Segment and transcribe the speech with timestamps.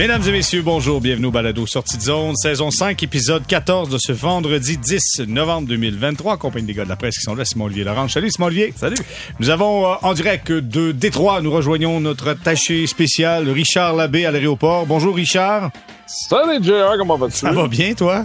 [0.00, 3.98] Mesdames et messieurs, bonjour, bienvenue au Balado Sortie de zone, saison 5, épisode 14 de
[4.00, 7.44] ce vendredi 10 novembre 2023, en compagnie des gars de la presse qui sont là,
[7.44, 8.08] Simon-Olivier Laurent.
[8.08, 8.72] Salut Simon-Olivier.
[8.74, 8.96] Salut.
[9.40, 14.30] Nous avons euh, en direct de Détroit, nous rejoignons notre attaché spécial Richard Labbé à
[14.30, 14.86] l'aéroport.
[14.86, 15.70] Bonjour Richard.
[16.06, 17.36] Salut JR, comment vas-tu?
[17.36, 18.24] Ça va bien toi?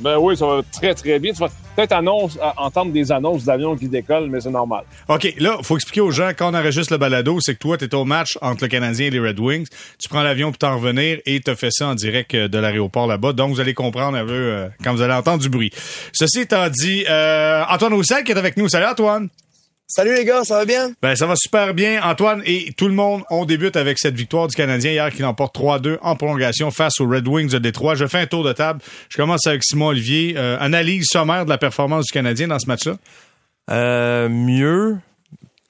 [0.00, 1.32] Ben oui, ça va très très bien.
[1.32, 4.84] Tu vas peut-être annonce, entendre des annonces d'avions qui décollent, mais c'est normal.
[5.08, 7.84] OK, là, faut expliquer aux gens, quand on enregistre le balado, c'est que toi, tu
[7.84, 9.66] es au match entre le Canadien et les Red Wings.
[9.98, 13.06] Tu prends l'avion pour t'en revenir et tu fait ça en direct euh, de l'aéroport
[13.06, 13.32] là-bas.
[13.32, 15.70] Donc, vous allez comprendre un peu euh, quand vous allez entendre du bruit.
[16.12, 18.68] Ceci étant dit, euh, Antoine Roussel qui est avec nous.
[18.68, 19.28] Salut Antoine!
[19.94, 20.94] Salut les gars, ça va bien?
[21.02, 22.02] Ben, ça va super bien.
[22.02, 25.54] Antoine et tout le monde, on débute avec cette victoire du Canadien hier qui l'emporte
[25.54, 27.94] 3-2 en prolongation face aux Red Wings de Détroit.
[27.94, 28.80] Je fais un tour de table.
[29.10, 30.32] Je commence avec Simon Olivier.
[30.38, 32.96] Euh, analyse sommaire de la performance du Canadien dans ce match-là?
[33.70, 34.96] Euh, mieux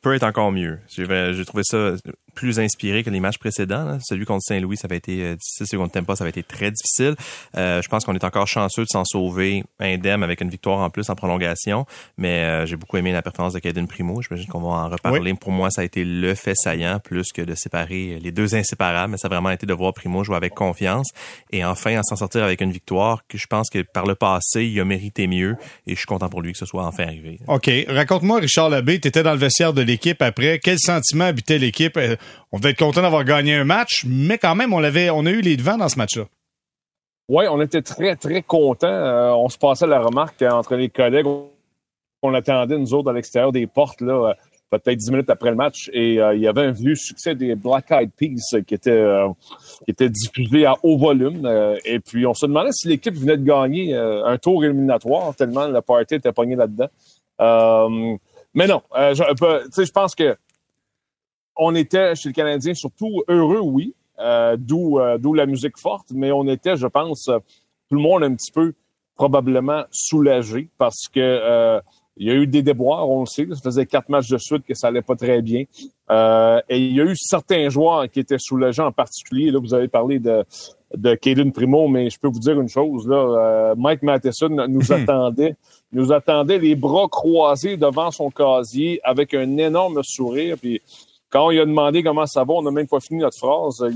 [0.03, 0.79] peut être encore mieux.
[0.87, 1.95] J'ai trouvé ça
[2.35, 3.99] plus inspiré que les matchs précédents.
[4.03, 5.67] Celui contre Saint-Louis, ça avait été euh, difficile.
[5.67, 7.15] Celui contre Tampa, ça avait été très difficile.
[7.57, 10.91] Euh, je pense qu'on est encore chanceux de s'en sauver indemne avec une victoire en
[10.91, 11.87] plus en prolongation.
[12.17, 14.21] Mais euh, j'ai beaucoup aimé la performance de Caden Primo.
[14.23, 15.35] J'imagine qu'on va en reparler.
[15.35, 19.13] Pour moi, ça a été le fait saillant plus que de séparer les deux inséparables.
[19.13, 21.11] Mais ça a vraiment été de voir Primo jouer avec confiance
[21.51, 24.65] et enfin à s'en sortir avec une victoire que je pense que par le passé,
[24.65, 25.57] il a mérité mieux.
[25.87, 27.39] Et je suis content pour lui que ce soit enfin arrivé.
[27.47, 27.71] OK.
[27.89, 30.61] Raconte-moi, Richard Labbé, tu étais dans le vestiaire de l'équipe après.
[30.63, 31.99] Quel sentiment habitait l'équipe?
[32.53, 34.91] On devait être content d'avoir gagné un match, mais quand même, on a
[35.31, 36.25] eu les devants dans ce match-là.
[37.29, 38.87] Oui, on était très, très contents.
[38.87, 41.27] Euh, on se passait la remarque entre les collègues.
[42.23, 44.35] On attendait, nous autres, à l'extérieur des portes, là, euh,
[44.71, 45.89] peut-être dix minutes après le match.
[45.93, 50.67] Et euh, il y avait un vieux succès des Black Eyed Peas qui était, diffusé
[50.67, 51.49] à haut volume.
[51.85, 55.81] et puis, on se demandait si l'équipe venait de gagner un tour éliminatoire, tellement le
[55.81, 56.89] party était pogné là-dedans.
[58.53, 60.37] mais non, je pense que
[61.57, 66.09] on était chez le Canadien surtout heureux, oui, euh, d'où euh, d'où la musique forte,
[66.15, 67.39] mais on était, je pense, euh,
[67.89, 68.73] tout le monde un petit peu
[69.17, 71.81] probablement soulagé parce que
[72.19, 73.47] il y a eu des déboires, on le sait.
[73.53, 75.61] Ça faisait quatre matchs de suite que ça allait pas très bien.
[75.61, 79.51] et il y a eu certains joueurs qui étaient soulagés en particulier.
[79.51, 80.45] Là, vous avez parlé de
[80.95, 83.09] de Caden Primo, mais je peux vous dire une chose.
[83.09, 85.57] Là, Mike Matheson nous attendait,
[85.91, 90.57] nous attendait les bras croisés devant son casier avec un énorme sourire.
[90.61, 90.83] Puis
[91.33, 93.83] quand il a demandé comment ça va, on n'a même pas fini notre phrase.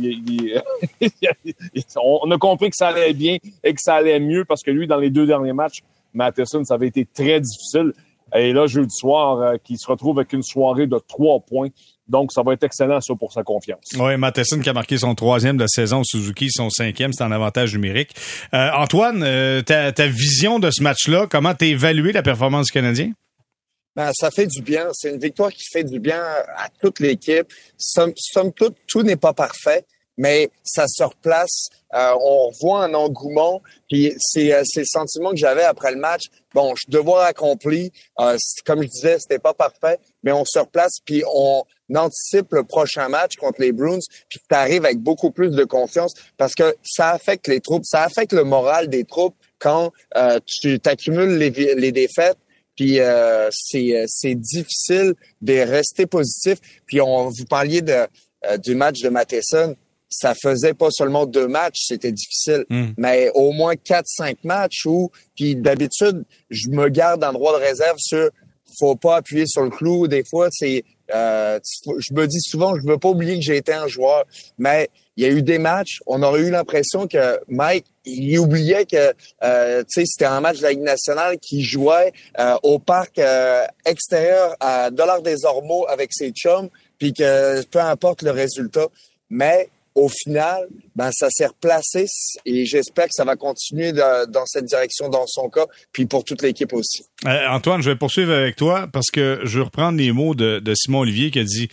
[2.03, 4.87] on a compris que ça allait bien et que ça allait mieux parce que lui,
[4.87, 5.83] dans les deux derniers matchs,
[6.15, 7.93] Matheson, ça avait été très difficile.
[8.35, 11.69] Et là, jeudi soir, euh, qui se retrouve avec une soirée de trois points.
[12.09, 13.85] Donc, ça va être excellent, ça, pour sa confiance.
[13.99, 17.75] Oui, Matheson qui a marqué son troisième de saison, Suzuki son cinquième, c'est un avantage
[17.75, 18.15] numérique.
[18.55, 22.73] Euh, Antoine, euh, ta, ta, vision de ce match-là, comment t'as évalué la performance du
[22.73, 23.13] Canadien?
[23.97, 24.91] Ben, ça fait du bien.
[24.93, 26.23] C'est une victoire qui fait du bien
[26.57, 27.51] à toute l'équipe.
[27.79, 29.87] Somme, somme toute, tout n'est pas parfait,
[30.19, 31.69] mais ça se replace.
[31.95, 33.62] Euh, on voit un engouement.
[33.89, 36.25] Puis c'est, euh, c'est le sentiment que j'avais après le match.
[36.53, 37.91] Bon, je devoir accompli.
[38.21, 38.37] Euh,
[38.67, 41.65] comme je disais, c'était pas parfait, mais on se replace puis on
[41.95, 44.01] anticipe le prochain match contre les Bruins.
[44.29, 48.03] Puis tu arrives avec beaucoup plus de confiance parce que ça affecte les troupes, ça
[48.03, 52.37] affecte le moral des troupes quand euh, tu accumules les, les défaites
[52.76, 56.59] puis euh, c'est, euh, c'est difficile de rester positif.
[56.87, 58.06] Puis on vous parliez de,
[58.47, 59.75] euh, du match de Matheson.
[60.09, 62.91] Ça faisait pas seulement deux matchs, c'était difficile, hmm.
[62.97, 67.64] mais au moins quatre, cinq matchs où, puis d'habitude, je me garde en droit de
[67.64, 68.31] réserve sur
[68.78, 70.06] faut pas appuyer sur le clou.
[70.06, 71.58] Des fois, c'est euh,
[71.98, 74.25] je me dis souvent, je veux pas oublier que j'ai été un joueur,
[74.58, 78.84] mais il y a eu des matchs, on aurait eu l'impression que Mike, il oubliait
[78.84, 83.65] que euh, c'était un match de la Ligue nationale qui jouait euh, au parc euh,
[83.84, 86.69] extérieur à Dollar des Ormeaux avec ses chums,
[86.99, 88.88] puis que peu importe le résultat,
[89.31, 92.07] mais au final, ben ça s'est replacé
[92.45, 96.43] et j'espère que ça va continuer dans cette direction dans son cas, puis pour toute
[96.43, 97.05] l'équipe aussi.
[97.25, 100.61] Euh, Antoine, je vais poursuivre avec toi parce que je vais reprendre les mots de,
[100.61, 101.69] de Simon Olivier qui a dit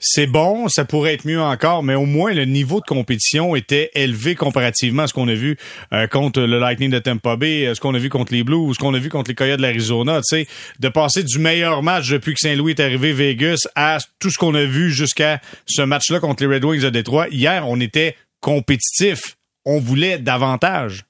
[0.00, 3.90] c'est bon, ça pourrait être mieux encore, mais au moins le niveau de compétition était
[3.94, 5.58] élevé comparativement à ce qu'on a vu
[5.92, 8.78] euh, contre le Lightning de Tampa Bay, ce qu'on a vu contre les Blues, ce
[8.78, 10.46] qu'on a vu contre les Coyotes de l'Arizona, tu sais,
[10.80, 14.54] de passer du meilleur match depuis que Saint-Louis est arrivé Vegas à tout ce qu'on
[14.54, 17.28] a vu jusqu'à ce match-là contre les Red Wings de Détroit.
[17.28, 21.04] Hier, on était compétitif, on voulait davantage.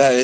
[0.00, 0.22] Euh,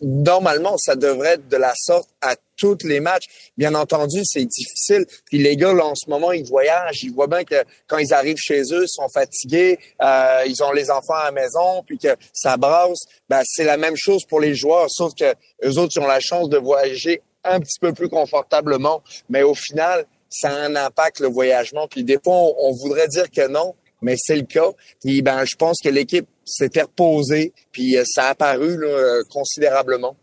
[0.00, 3.26] normalement, ça devrait être de la sorte à tous les matchs.
[3.58, 5.04] Bien entendu, c'est difficile.
[5.26, 7.02] Puis les gars, en ce moment, ils voyagent.
[7.02, 9.78] Ils voient bien que quand ils arrivent chez eux, ils sont fatigués.
[10.00, 13.00] Euh, ils ont les enfants à la maison, puis que ça brasse.
[13.28, 15.34] Ben, c'est la même chose pour les joueurs, sauf que
[15.64, 19.02] eux autres, ils ont la chance de voyager un petit peu plus confortablement.
[19.28, 21.88] Mais au final, ça a un impact, le voyagement.
[21.88, 24.70] Puis des fois, on voudrait dire que non, mais c'est le cas.
[25.00, 30.16] Puis ben, je pense que l'équipe s'était reposée, puis euh, ça a apparu là, considérablement.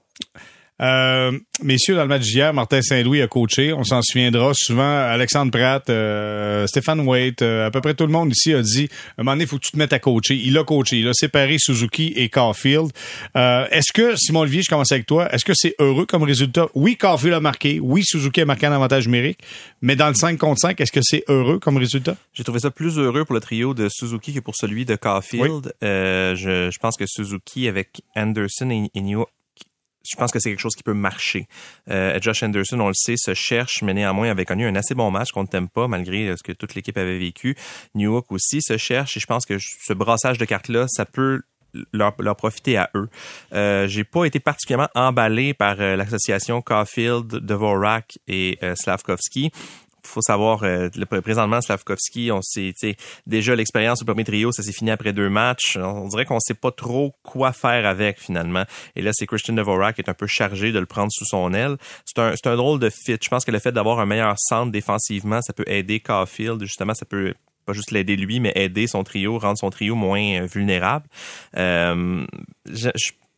[0.81, 3.73] Euh, messieurs, dans le match d'hier, Martin Saint-Louis a coaché.
[3.73, 4.97] On s'en souviendra souvent.
[4.97, 8.87] Alexandre Pratt, euh, Stéphane Waite, euh, à peu près tout le monde ici a dit,
[9.17, 10.35] à un moment donné, il faut que tu te mettes à coacher.
[10.35, 10.99] Il a coaché.
[10.99, 12.91] Il a séparé Suzuki et Caulfield.
[13.35, 16.67] Euh, est-ce que, Simon Olivier, je commence avec toi, est-ce que c'est heureux comme résultat?
[16.75, 17.79] Oui, Caulfield a marqué.
[17.81, 19.39] Oui, Suzuki a marqué un avantage numérique.
[19.81, 22.15] Mais dans le 5 contre 5, est-ce que c'est heureux comme résultat?
[22.33, 25.73] J'ai trouvé ça plus heureux pour le trio de Suzuki que pour celui de Caulfield.
[25.83, 29.25] Euh, je, je, pense que Suzuki avec Anderson et, et New
[30.07, 31.47] je pense que c'est quelque chose qui peut marcher.
[31.89, 35.11] Euh, Josh Anderson, on le sait, se cherche, mais néanmoins avait connu un assez bon
[35.11, 37.55] match qu'on ne t'aime pas, malgré ce que toute l'équipe avait vécu.
[37.95, 41.41] New York aussi se cherche, et je pense que ce brassage de cartes-là, ça peut
[41.93, 43.09] leur, leur, profiter à eux.
[43.53, 49.51] Euh, j'ai pas été particulièrement emballé par euh, l'association Caulfield, Dvorak et euh, Slavkovski
[50.05, 50.89] faut savoir, euh,
[51.21, 52.73] présentement, Slavkovski, on sait,
[53.27, 55.77] déjà l'expérience du premier trio, ça s'est fini après deux matchs.
[55.77, 58.63] On dirait qu'on sait pas trop quoi faire avec, finalement.
[58.95, 61.53] Et là, c'est Christian Dvorak qui est un peu chargé de le prendre sous son
[61.53, 61.77] aile.
[62.05, 63.17] C'est un, un drôle de fit.
[63.21, 66.61] Je pense que le fait d'avoir un meilleur centre défensivement, ça peut aider Caulfield.
[66.63, 67.33] Justement, ça peut
[67.65, 71.05] pas juste l'aider lui, mais aider son trio, rendre son trio moins euh, vulnérable.
[71.55, 72.25] Euh,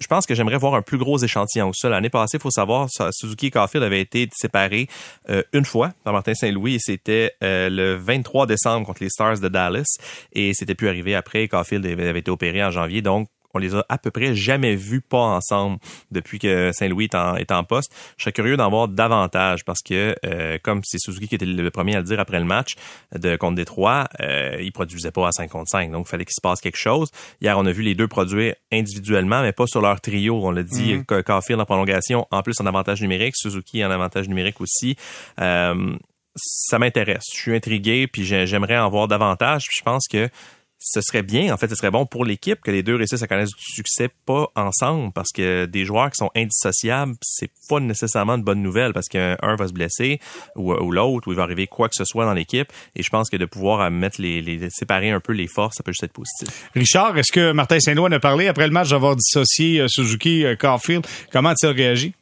[0.01, 1.88] je pense que j'aimerais voir un plus gros échantillon que ça.
[1.88, 4.88] L'année passée, il faut savoir, Suzuki et Caulfield avaient été séparés
[5.30, 9.39] euh, une fois par Martin Saint-Louis et c'était euh, le 23 décembre contre les Stars
[9.39, 9.98] de Dallas
[10.33, 11.48] et c'était plus arrivé après.
[11.48, 15.01] Caulfield avait été opéré en janvier, donc on les a à peu près jamais vus
[15.01, 15.77] pas ensemble
[16.12, 17.94] depuis que Saint-Louis est en, est en poste.
[18.18, 21.71] Je serais curieux d'en voir davantage parce que, euh, comme c'est Suzuki qui était le
[21.71, 22.74] premier à le dire après le match
[23.15, 26.36] de contre Détroit, euh, il produisait pas à 5 contre 5, donc il fallait qu'il
[26.36, 27.09] se passe quelque chose.
[27.42, 30.39] Hier, on a vu les deux produire individuellement, mais pas sur leur trio.
[30.44, 31.24] On l'a dit, mm -hmm.
[31.24, 34.95] Caulfield en prolongation, en plus en avantage numérique, Suzuki en avantage numérique aussi.
[35.39, 35.95] Euh,
[36.36, 37.25] ça m'intéresse.
[37.33, 39.65] Je suis intrigué, puis j'aimerais en voir davantage.
[39.68, 40.30] Puis je pense que
[40.83, 43.28] ce serait bien, en fait, ce serait bon pour l'équipe que les deux réussissent à
[43.28, 48.33] connaître du succès pas ensemble parce que des joueurs qui sont indissociables, c'est pas nécessairement
[48.33, 50.19] une bonne nouvelle parce qu'un va se blesser
[50.56, 53.30] ou, l'autre ou il va arriver quoi que ce soit dans l'équipe et je pense
[53.30, 56.48] que de pouvoir mettre les, séparer un peu les forces, ça peut juste être positif.
[56.74, 61.06] Richard, est-ce que Martin Saint-Louis a parlé après le match d'avoir dissocié Suzuki Carfield?
[61.31, 62.13] Comment a-t-il réagi?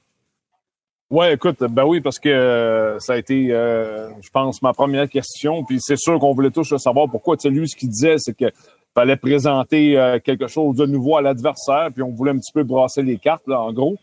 [1.11, 5.09] Ouais, écoute, ben oui, parce que euh, ça a été, euh, je pense, ma première
[5.09, 5.63] question.
[5.63, 7.35] Puis c'est sûr qu'on voulait tous savoir pourquoi.
[7.35, 8.45] Tu sais, lui, ce qu'il disait, c'est que
[8.93, 12.63] fallait présenter euh, quelque chose de nouveau à l'adversaire, puis on voulait un petit peu
[12.63, 13.95] brasser les cartes, là, en gros.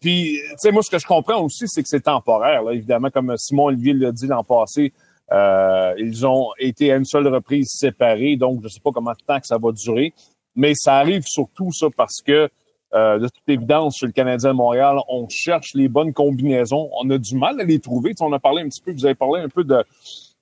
[0.00, 2.62] puis, tu sais, moi, ce que je comprends aussi, c'est que c'est temporaire.
[2.62, 4.94] Là, évidemment, comme Simon Olivier l'a dit l'an passé,
[5.30, 9.38] ils ont été à une seule reprise séparés, donc je sais pas comment de temps
[9.38, 10.14] que ça va durer.
[10.56, 12.48] Mais ça arrive surtout ça parce que
[12.94, 16.88] euh, de toute évidence, sur le Canadien de Montréal, on cherche les bonnes combinaisons.
[17.00, 18.14] On a du mal à les trouver.
[18.20, 19.84] on a parlé un petit peu, vous avez parlé un peu de,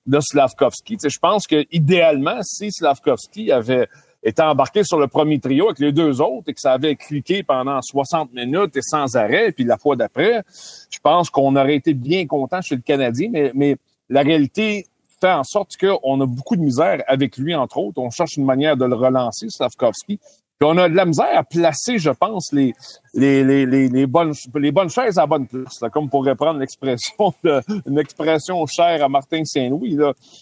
[0.05, 0.97] de Slavkovski.
[1.03, 3.87] je pense que idéalement, si Slavkovski avait
[4.23, 7.43] été embarqué sur le premier trio avec les deux autres et que ça avait cliqué
[7.43, 10.43] pendant 60 minutes et sans arrêt, puis la fois d'après,
[10.89, 13.75] je pense qu'on aurait été bien content chez le Canadien, mais, mais
[14.09, 14.87] la réalité
[15.19, 17.99] fait en sorte qu'on a beaucoup de misère avec lui, entre autres.
[17.99, 20.19] On cherche une manière de le relancer, Slavkovski.
[20.59, 22.73] Puis on a de la misère à placer, je pense, les,
[23.13, 27.33] les, les, les, bonnes, les bonnes chaises à bonne place, là, comme pourrait prendre l'expression
[27.43, 29.97] de, une expression chère à Martin Saint-Louis.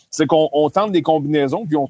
[0.09, 1.89] C'est qu'on on tente des combinaisons, puis on,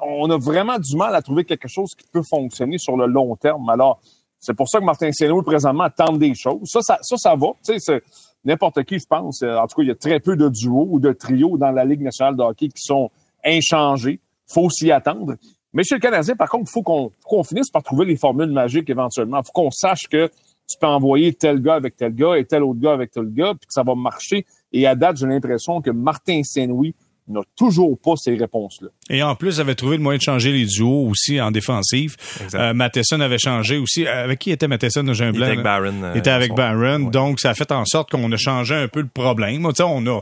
[0.00, 3.34] on a vraiment du mal à trouver quelque chose qui peut fonctionner sur le long
[3.34, 3.68] terme.
[3.68, 4.00] Alors,
[4.38, 6.68] c'est pour ça que Martin Saint-Louis, présentement, tente des choses.
[6.70, 7.48] Ça, ça, ça, ça va.
[7.62, 8.02] C'est
[8.44, 9.42] n'importe qui, je pense.
[9.42, 11.84] En tout cas, il y a très peu de duos ou de trios dans la
[11.84, 13.10] Ligue nationale de hockey qui sont
[13.44, 14.20] inchangés.
[14.46, 15.34] faut s'y attendre.
[15.72, 18.90] Mais chez le Canadien, par contre, il faut qu'on finisse par trouver les formules magiques
[18.90, 19.40] éventuellement.
[19.40, 20.28] Il faut qu'on sache que
[20.68, 23.54] tu peux envoyer tel gars avec tel gars et tel autre gars avec tel gars,
[23.54, 24.46] puis que ça va marcher.
[24.72, 26.94] Et à date, j'ai l'impression que Martin Saint-Louis
[27.28, 28.88] n'a toujours pas ces réponses-là.
[29.08, 32.16] Et en plus, avait trouvé le moyen de changer les duos aussi en défensive.
[32.54, 34.06] Euh, Matheson avait changé aussi.
[34.06, 35.12] Avec qui était Matheson?
[35.12, 35.46] J'ai un blanc.
[35.46, 36.12] Il était avec Barron.
[36.14, 36.98] Il était avec Barron.
[37.10, 39.62] Donc, ça a fait en sorte qu'on a changé un peu le problème.
[39.68, 40.20] Tu sais, on a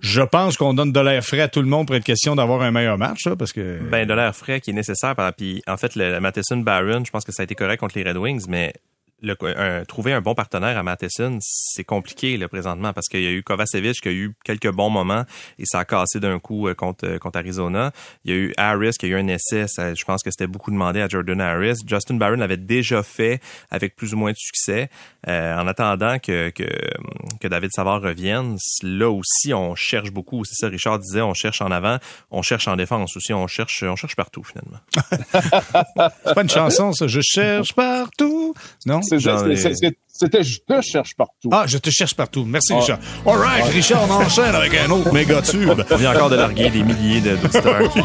[0.00, 2.62] je pense qu'on donne de l'air frais à tout le monde pour être question d'avoir
[2.62, 3.78] un meilleur match, là, parce que.
[3.90, 5.14] Ben, de l'air frais qui est nécessaire.
[5.36, 8.04] Puis, en fait, le, Matheson Barron, je pense que ça a été correct contre les
[8.04, 8.72] Red Wings, mais
[9.22, 13.30] le, trouver un bon partenaire à Matheson, c'est compliqué là, présentement parce qu'il y a
[13.30, 15.24] eu Kovacevic qui a eu quelques bons moments
[15.58, 17.92] et ça a cassé d'un coup euh, contre, euh, contre Arizona.
[18.24, 20.70] Il y a eu Harris qui a eu un essai, je pense que c'était beaucoup
[20.70, 21.76] demandé à Jordan Harris.
[21.86, 24.90] Justin Barron l'avait déjà fait avec plus ou moins de succès.
[25.28, 26.64] Euh, en attendant que, que,
[27.40, 30.44] que David Savard revienne, là aussi on cherche beaucoup.
[30.46, 31.98] C'est ça, Richard disait, on cherche en avant,
[32.30, 34.78] on cherche en défense aussi, on cherche, on cherche partout finalement.
[36.24, 38.54] c'est pas une chanson ça, je cherche partout,
[38.86, 39.02] non?
[39.18, 41.48] C'était Je te cherche partout.
[41.52, 42.44] Ah, Je te cherche partout.
[42.44, 42.98] Merci, Richard.
[43.26, 45.70] All right, Richard, on enchaîne avec un autre méga tube.
[45.90, 47.90] On vient encore de larguer des milliers d'auditeurs.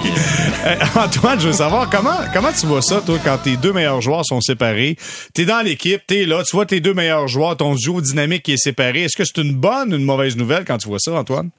[0.65, 4.01] Euh, Antoine, je veux savoir, comment, comment tu vois ça, toi, quand tes deux meilleurs
[4.01, 4.97] joueurs sont séparés?
[5.33, 8.53] T'es dans l'équipe, t'es là, tu vois tes deux meilleurs joueurs, ton duo dynamique qui
[8.53, 9.03] est séparé.
[9.03, 11.51] Est-ce que c'est une bonne ou une mauvaise nouvelle quand tu vois ça, Antoine?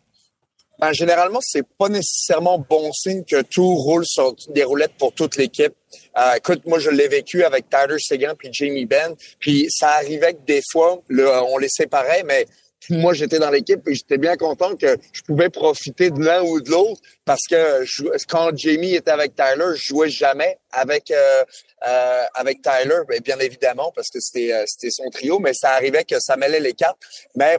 [0.78, 5.36] Ben, généralement, c'est pas nécessairement bon signe que tout roule sur des roulettes pour toute
[5.36, 5.74] l'équipe.
[6.18, 9.14] Euh, écoute, moi, je l'ai vécu avec Tyler Seguin puis Jamie Ben.
[9.38, 12.46] Puis ça arrivait que des fois, on les séparait, mais
[12.90, 16.60] moi, j'étais dans l'équipe et j'étais bien content que je pouvais profiter de l'un ou
[16.60, 17.84] de l'autre parce que
[18.28, 21.44] quand Jamie était avec Tyler, je jouais jamais avec euh,
[21.86, 25.70] euh, avec Tyler, bien, bien évidemment parce que c'était euh, c'était son trio, mais ça
[25.70, 26.98] arrivait que ça mêlait les quatre.
[27.34, 27.58] Mais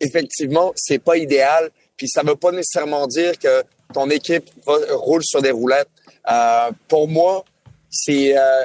[0.00, 1.70] effectivement, c'est pas idéal.
[1.96, 3.62] Puis ça veut pas nécessairement dire que
[3.92, 5.88] ton équipe roule sur des roulettes.
[6.30, 7.44] Euh, pour moi,
[7.90, 8.64] c'est euh,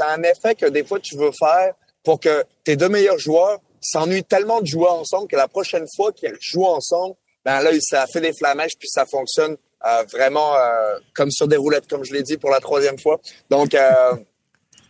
[0.00, 4.24] un effet que des fois tu veux faire pour que tes deux meilleurs joueurs s'ennuient
[4.24, 7.14] tellement de jouer ensemble que la prochaine fois qu'ils jouent ensemble,
[7.44, 11.56] ben là ça fait des flamèches puis ça fonctionne euh, vraiment euh, comme sur des
[11.56, 13.20] roulettes, comme je l'ai dit pour la troisième fois.
[13.50, 14.16] Donc euh,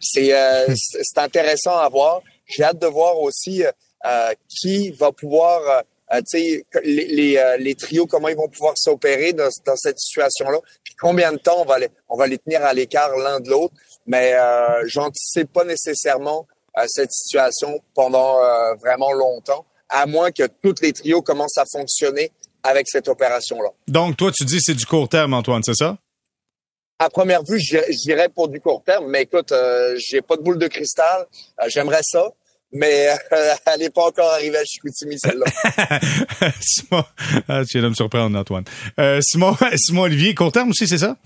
[0.01, 0.33] c'est
[0.77, 2.21] c'est intéressant à voir.
[2.47, 3.65] J'ai hâte de voir aussi
[4.49, 5.83] qui va pouvoir
[6.13, 6.21] euh,
[6.83, 10.95] les, les, euh, les, trios, comment ils vont pouvoir s'opérer dans, dans, cette situation-là, puis
[11.01, 13.75] combien de temps on va les, on va les tenir à l'écart l'un de l'autre?
[14.07, 16.47] Mais euh, j'anticipe pas nécessairement
[16.77, 21.65] euh, cette situation pendant euh, vraiment longtemps, à moins que tous les trios commencent à
[21.71, 22.33] fonctionner
[22.65, 23.71] avec cette opération-là.
[23.87, 25.97] Donc, toi, tu dis c'est du court terme, Antoine, c'est ça?
[26.99, 30.59] À première vue, j'irais pour du court terme, mais écoute, euh, j'ai pas de boule
[30.59, 31.27] de cristal.
[31.69, 32.33] J'aimerais ça
[32.75, 36.51] mais euh, elle n'est pas encore arrivée à Chicoutimi, celle-là.
[36.61, 37.05] Simon,
[37.49, 38.65] ah, tu viens de me surprendre, Antoine.
[38.99, 41.17] Euh, Simon, Simon Olivier, court terme aussi, c'est ça?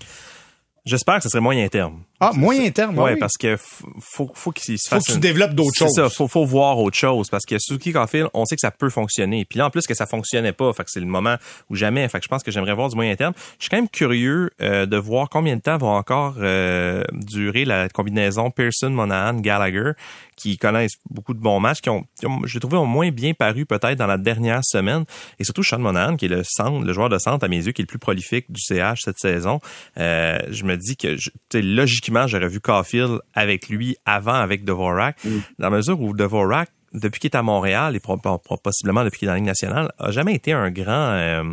[0.85, 2.03] J'espère que ce serait moyen terme.
[2.19, 3.57] Ah, moyen terme, ouais, parce que
[3.99, 5.05] faut, faut qu'il se fasse.
[5.05, 5.91] Faut que tu développes d'autres choses.
[5.95, 8.71] C'est ça, faut, faut voir autre chose parce que Suzuki Caulfield, on sait que ça
[8.71, 9.45] peut fonctionner.
[9.45, 11.35] Puis là, en plus que ça fonctionnait pas, fait que c'est le moment
[11.69, 12.07] où jamais.
[12.09, 13.33] Fait que je pense que j'aimerais voir du moyen terme.
[13.57, 17.63] Je suis quand même curieux euh, de voir combien de temps va encore euh, durer
[17.65, 19.91] la combinaison Pearson, Monahan, Gallagher,
[20.35, 23.33] qui connaissent beaucoup de bons matchs, qui ont, qui ont je trouvé, au moins bien
[23.33, 25.05] paru peut-être dans la dernière semaine.
[25.39, 27.71] Et surtout Sean Monahan, qui est le centre, le joueur de centre à mes yeux,
[27.71, 29.59] qui est le plus prolifique du CH cette saison.
[29.97, 31.17] Euh, je me dis que,
[31.57, 35.29] logiquement, j'aurais vu Caulfield avec lui avant avec Devorak, mm.
[35.59, 39.29] dans la mesure où Devorak depuis qu'il est à Montréal et possiblement depuis qu'il est
[39.29, 41.43] dans la Ligue nationale, a jamais été un grand, euh,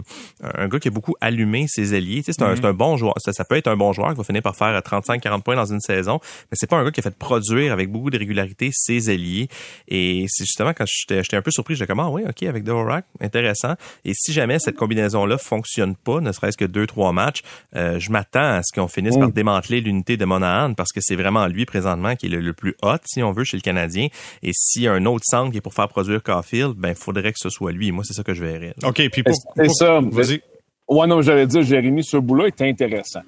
[0.43, 2.23] un gars qui a beaucoup allumé ses alliés.
[2.23, 3.15] Tu sais, c'est un, un, bon joueur.
[3.19, 5.67] Ça, ça, peut être un bon joueur qui va finir par faire 35-40 points dans
[5.67, 8.71] une saison, mais c'est pas un gars qui a fait produire avec beaucoup de régularité
[8.73, 9.49] ses alliés.
[9.89, 13.05] Et c'est justement quand j'étais un peu surpris, j'étais comme ah oui, ok, avec Dvorak,
[13.21, 13.75] intéressant.
[14.05, 17.43] Et si jamais cette combinaison-là fonctionne pas, ne serait-ce que deux trois matchs,
[17.75, 19.33] euh, je m'attends à ce qu'on finisse par mm.
[19.33, 22.75] démanteler l'unité de Monahan parce que c'est vraiment lui présentement qui est le, le plus
[22.83, 24.09] hot, si on veut, chez le Canadien.
[24.43, 27.51] Et si un autre centre qui est pour faire produire Caulfield, ben faudrait que ce
[27.51, 27.93] soit lui.
[27.93, 28.75] Moi, c'est ça que je verrais.
[28.85, 30.01] OK, puis pour, C'est ça.
[30.01, 30.41] Vas-y.
[30.89, 33.23] Ouais, non, j'allais dire, Jérémy, ce bout-là est intéressant.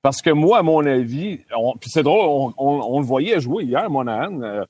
[0.00, 1.38] Parce que moi, à mon avis,
[1.80, 4.42] puis c'est drôle, on, le voyait jouer hier, Monahan.
[4.42, 4.64] Euh,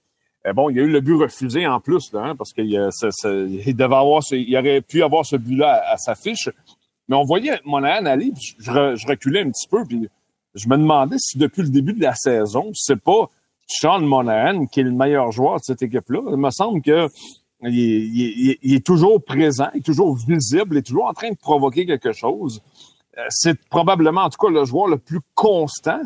[0.47, 2.67] euh, bon, il y a eu le but refusé en plus, là, hein, parce qu'il
[2.67, 6.51] il devait avoir, il aurait pu avoir ce but-là à, sa fiche.
[7.09, 10.09] Mais on voyait Monahan aller, je, je, reculais un petit peu, puis
[10.55, 13.29] je me demandais si depuis le début de la saison, c'est pas
[13.81, 16.21] Sean Monahan, qui est le meilleur joueur de cette équipe-là.
[16.31, 17.09] Il me semble que
[17.69, 21.87] il, est toujours présent, il est toujours visible, il est toujours en train de provoquer
[21.87, 22.61] quelque chose.
[23.19, 26.01] Euh, c'est probablement, en tout cas, le joueur le plus constant.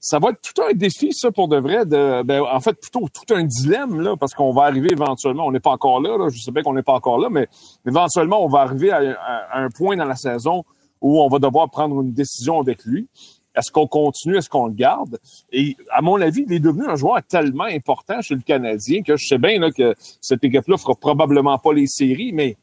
[0.00, 1.86] Ça va être tout un défi, ça, pour de vrai.
[1.86, 5.52] De, ben, en fait, plutôt tout un dilemme, là, parce qu'on va arriver éventuellement, on
[5.52, 7.48] n'est pas encore là, là je sais bien qu'on n'est pas encore là, mais
[7.86, 9.00] éventuellement, on va arriver à,
[9.54, 10.64] un point dans la saison
[11.00, 13.08] où on va devoir prendre une décision avec lui.
[13.54, 14.36] Est-ce qu'on continue?
[14.36, 15.18] Est-ce qu'on le garde?
[15.52, 19.16] Et à mon avis, il est devenu un joueur tellement important chez le Canadien que
[19.16, 22.56] je sais bien là, que cette équipe-là fera probablement pas les séries, mais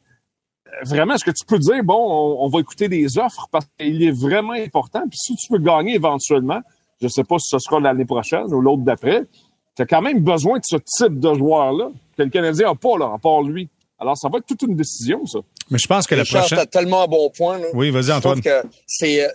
[0.68, 4.02] euh, vraiment, est-ce que tu peux dire, bon, on, va écouter des offres parce qu'il
[4.02, 5.00] est vraiment important.
[5.08, 6.60] Puis si tu veux gagner éventuellement,
[7.00, 9.22] je sais pas si ce sera l'année prochaine ou l'autre d'après,
[9.74, 12.98] tu as quand même besoin de ce type de joueur-là que le Canadien n'a pas,
[12.98, 13.68] là, à part lui.
[13.98, 15.38] Alors, ça va être toute une décision, ça.
[15.70, 16.58] Mais je pense que la prochaine...
[16.58, 17.58] as tellement un bon point.
[17.58, 17.66] Là.
[17.72, 18.38] Oui, vas-y, Antoine.
[18.38, 19.28] Je que c'est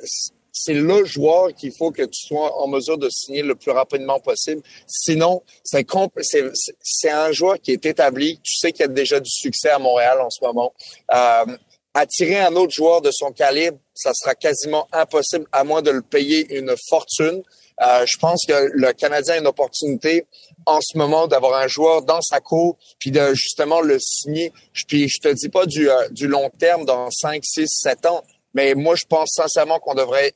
[0.60, 4.20] c'est le joueur qu'il faut que tu sois en mesure de signer le plus rapidement
[4.20, 4.62] possible.
[4.88, 8.40] Sinon, c'est un joueur qui est établi.
[8.44, 10.74] Tu sais qu'il y a déjà du succès à Montréal en ce moment.
[11.14, 11.58] Euh,
[11.94, 16.02] attirer un autre joueur de son calibre, ça sera quasiment impossible à moins de le
[16.02, 17.44] payer une fortune.
[17.82, 20.26] Euh, je pense que le Canadien a une opportunité
[20.66, 24.52] en ce moment d'avoir un joueur dans sa cour, puis de justement le signer.
[24.88, 28.24] Puis je te dis pas du, euh, du long terme dans 5, 6, 7 ans,
[28.54, 30.34] mais moi je pense sincèrement qu'on devrait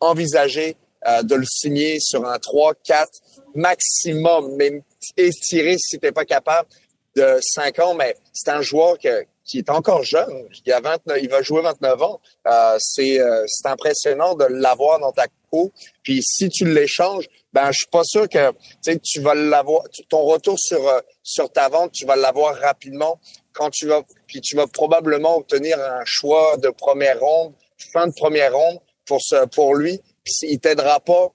[0.00, 3.08] envisager euh, de le signer sur un 3, 4
[3.54, 4.82] maximum, mais
[5.16, 6.68] étirer si t'es pas capable
[7.16, 10.48] de 5 ans, mais c'est un joueur que, qui est encore jeune.
[10.64, 12.20] Il, a 29, il va jouer 29 ans.
[12.46, 15.70] Euh, c'est, euh, c'est impressionnant de l'avoir dans ta cour.
[16.02, 18.52] Puis si tu l'échanges, ben je suis pas sûr que
[19.02, 19.84] tu vas l'avoir.
[20.08, 23.20] Ton retour sur euh, sur ta vente, tu vas l'avoir rapidement
[23.52, 24.02] quand tu vas.
[24.26, 27.52] Puis tu vas probablement obtenir un choix de première ronde,
[27.92, 30.00] fin de première ronde pour ce pour lui.
[30.24, 31.32] Puis il t'aidera pas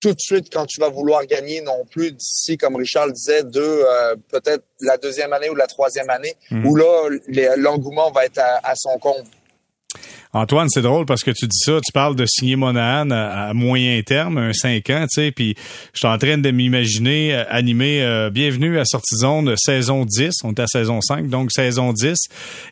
[0.00, 3.44] tout de suite quand tu vas vouloir gagner non plus d'ici, comme Richard le disait,
[3.44, 6.66] de euh, peut-être la deuxième année ou la troisième année, mhm.
[6.66, 7.08] où là,
[7.56, 9.26] l'engouement va être à, son compte.
[10.32, 14.00] Antoine, c'est drôle parce que tu dis ça, tu parles de signer Monahan à, moyen
[14.02, 15.56] terme, un 5 ans, tu sais, puis
[15.92, 20.32] je suis en train de m'imaginer euh, animer euh, Bienvenue à Sortie Zone saison 10,
[20.44, 22.16] on est à saison 5, donc saison 10,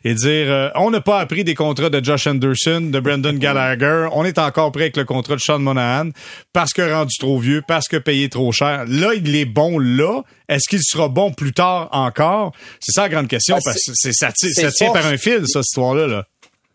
[0.05, 4.07] et dire euh, on n'a pas appris des contrats de Josh Anderson, de Brendan Gallagher,
[4.13, 6.11] on est encore prêt avec le contrat de Sean Monahan
[6.53, 8.85] parce que rendu trop vieux, parce que payé trop cher.
[8.87, 12.53] Là, il est bon là, est-ce qu'il sera bon plus tard encore?
[12.79, 15.65] C'est ça la grande question, ah, parce que ça tient par un fil, ça, cette
[15.65, 16.07] histoire-là.
[16.07, 16.25] Là.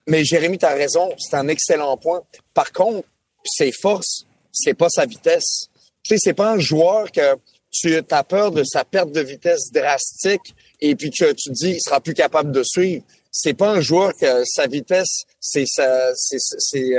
[0.06, 2.23] Mais Jérémy, tu as raison, c'est un excellent point.
[2.52, 3.06] Par contre,
[3.44, 5.68] ses forces, c'est pas sa vitesse.
[6.02, 7.37] Tu sais, c'est pas un joueur que
[7.73, 11.80] tu as peur de sa perte de vitesse drastique et puis tu, tu dis il
[11.80, 13.02] sera plus capable de suivre.
[13.32, 16.38] C'est pas un joueur que sa vitesse, c'est sa, c'est,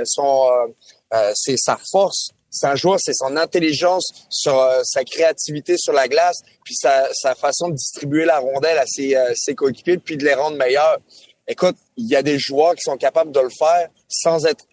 [0.03, 0.67] son, euh,
[1.13, 2.29] euh, c'est sa force.
[2.49, 4.11] C'est un joueur, c'est son intelligence,
[4.47, 8.85] euh, sa créativité sur la glace, puis sa, sa façon de distribuer la rondelle à
[8.85, 10.99] ses, ses coéquipiers, puis de les rendre meilleurs.
[11.47, 14.65] Écoute, il y a des joueurs qui sont capables de le faire sans être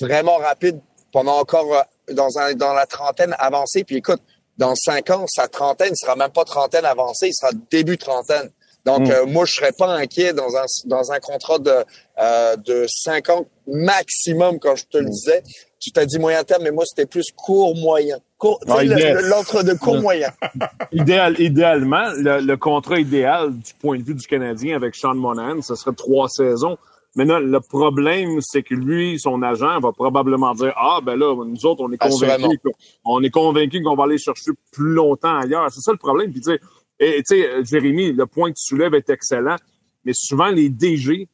[0.00, 0.80] vraiment rapide
[1.12, 3.84] pendant encore euh, dans, un, dans la trentaine avancée.
[3.84, 4.22] Puis écoute,
[4.56, 8.50] dans cinq ans, sa trentaine, il sera même pas trentaine avancée, il sera début trentaine.
[8.84, 9.10] Donc, mm.
[9.10, 11.84] euh, moi, je serais pas inquiet dans un, dans un contrat de,
[12.18, 15.10] euh, de cinq ans maximum, quand je te le mm.
[15.10, 15.42] disais.
[15.78, 18.18] Tu t'as dit moyen terme, mais moi, c'était plus court moyen.
[18.68, 20.30] Ah, l'entre de court moyen.
[20.92, 25.74] Idéal, idéalement, le, contrat idéal du point de vue du Canadien avec Sean Monahan, ce
[25.74, 26.78] serait trois saisons.
[27.16, 31.66] Maintenant, le problème, c'est que lui, son agent, va probablement dire Ah, ben là, nous
[31.66, 32.60] autres, on est convaincus
[33.04, 35.70] on est convaincus qu'on va aller chercher plus longtemps ailleurs.
[35.70, 36.30] C'est ça le problème.
[36.30, 36.58] Puis tu
[37.24, 39.56] sais, Jérémy, le point que tu soulèves est excellent,
[40.04, 41.28] mais souvent les DG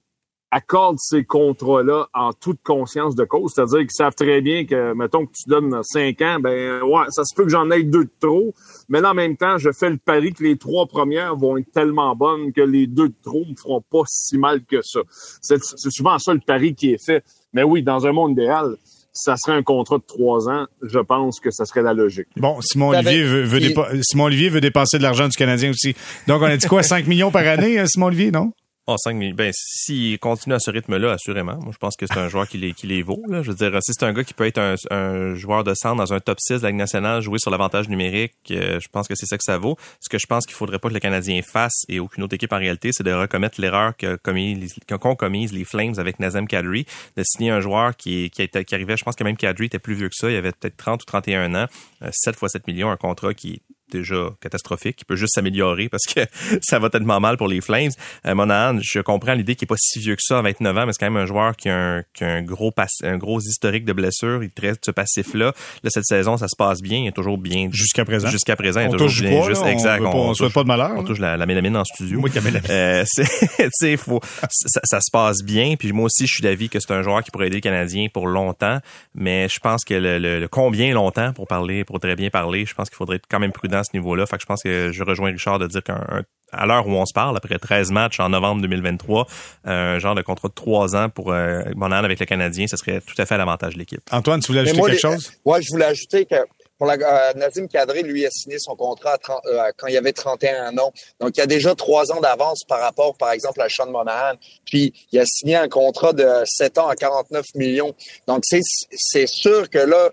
[0.56, 3.52] accordent ces contrats-là en toute conscience de cause.
[3.54, 7.24] C'est-à-dire qu'ils savent très bien que, mettons que tu donnes cinq ans, ben ouais, ça
[7.24, 8.54] se peut que j'en aille deux de trop,
[8.88, 11.70] mais là, en même temps, je fais le pari que les trois premières vont être
[11.72, 15.00] tellement bonnes que les deux de trop me feront pas si mal que ça.
[15.42, 17.22] C'est souvent ça le pari qui est fait.
[17.52, 18.76] Mais oui, dans un monde idéal,
[19.12, 22.28] ça serait un contrat de trois ans, je pense que ça serait la logique.
[22.36, 23.60] Bon, Simon Olivier veut,
[24.02, 25.94] Simon Olivier veut dépenser de l'argent du Canadien aussi.
[26.26, 28.52] Donc, on a dit quoi, 5 millions par année, euh, Simon Olivier, non?
[28.88, 29.34] Ah, oh, 5 000.
[29.34, 31.56] Ben, s'il continue à ce rythme-là, assurément.
[31.56, 33.20] Moi, je pense que c'est un joueur qui les, qui les vaut.
[33.28, 35.96] Je veux dire, si c'est un gars qui peut être un, un, joueur de centre
[35.96, 39.16] dans un top 6 de la nationale, jouer sur l'avantage numérique, euh, je pense que
[39.16, 39.76] c'est ça que ça vaut.
[39.98, 42.52] Ce que je pense qu'il faudrait pas que le Canadien fasse, et aucune autre équipe
[42.52, 47.50] en réalité, c'est de recommettre l'erreur qu'ont commise, les Flames avec Nazem Kadri, de signer
[47.50, 50.14] un joueur qui, qui, qui arrivait, je pense que même Kadri était plus vieux que
[50.14, 51.66] ça, il avait peut-être 30 ou 31 ans,
[52.08, 56.04] 7 euh, fois 7 millions, un contrat qui déjà catastrophique, qui peut juste s'améliorer parce
[56.04, 56.20] que
[56.62, 57.90] ça va tellement mal pour les Flames.
[58.26, 60.86] Euh, Monahan, je comprends l'idée qu'il est pas si vieux que ça à 29 ans,
[60.86, 62.72] mais c'est quand même un joueur qui a un, qui a un gros
[63.02, 64.42] un gros historique de blessures.
[64.42, 65.52] Il traite ce passif-là.
[65.82, 66.98] Là, cette saison, ça se passe bien.
[66.98, 67.68] Il est toujours bien.
[67.72, 68.28] Jusqu'à présent.
[68.28, 69.42] Jusqu'à présent, il est toujours bien.
[69.44, 70.02] juste, exact.
[70.02, 70.92] On, on, souhaite pas de malheur.
[70.96, 72.20] On touche la, la, mélamine en studio.
[72.22, 72.30] Oui,
[72.70, 73.04] euh,
[73.72, 74.20] c'est, faut,
[74.50, 75.76] ça, ça, se passe bien.
[75.78, 78.08] Puis moi aussi, je suis d'avis que c'est un joueur qui pourrait aider le Canadien
[78.12, 78.80] pour longtemps.
[79.14, 82.74] Mais je pense que le, le, combien longtemps pour parler, pour très bien parler, je
[82.74, 84.26] pense qu'il faudrait être quand même prudent à ce niveau-là.
[84.26, 87.12] Fait que je pense que je rejoins Richard de dire qu'à l'heure où on se
[87.12, 89.26] parle, après 13 matchs en novembre 2023,
[89.64, 93.14] un genre de contrat de trois ans pour euh, avec le Canadien, ce serait tout
[93.18, 94.02] à fait à l'avantage de l'équipe.
[94.10, 95.32] Antoine, tu voulais ajouter quelque chose?
[95.44, 96.36] Oui, je voulais ajouter que
[96.78, 100.76] pour la, euh, Nadim Kadri, lui, a signé son contrat euh, quand il avait 31
[100.78, 100.92] ans.
[101.20, 104.34] Donc, il y a déjà trois ans d'avance par rapport, par exemple, à Sean Monahan.
[104.66, 107.94] Puis, il a signé un contrat de 7 ans à 49 millions.
[108.26, 110.10] Donc, c'est sûr que là,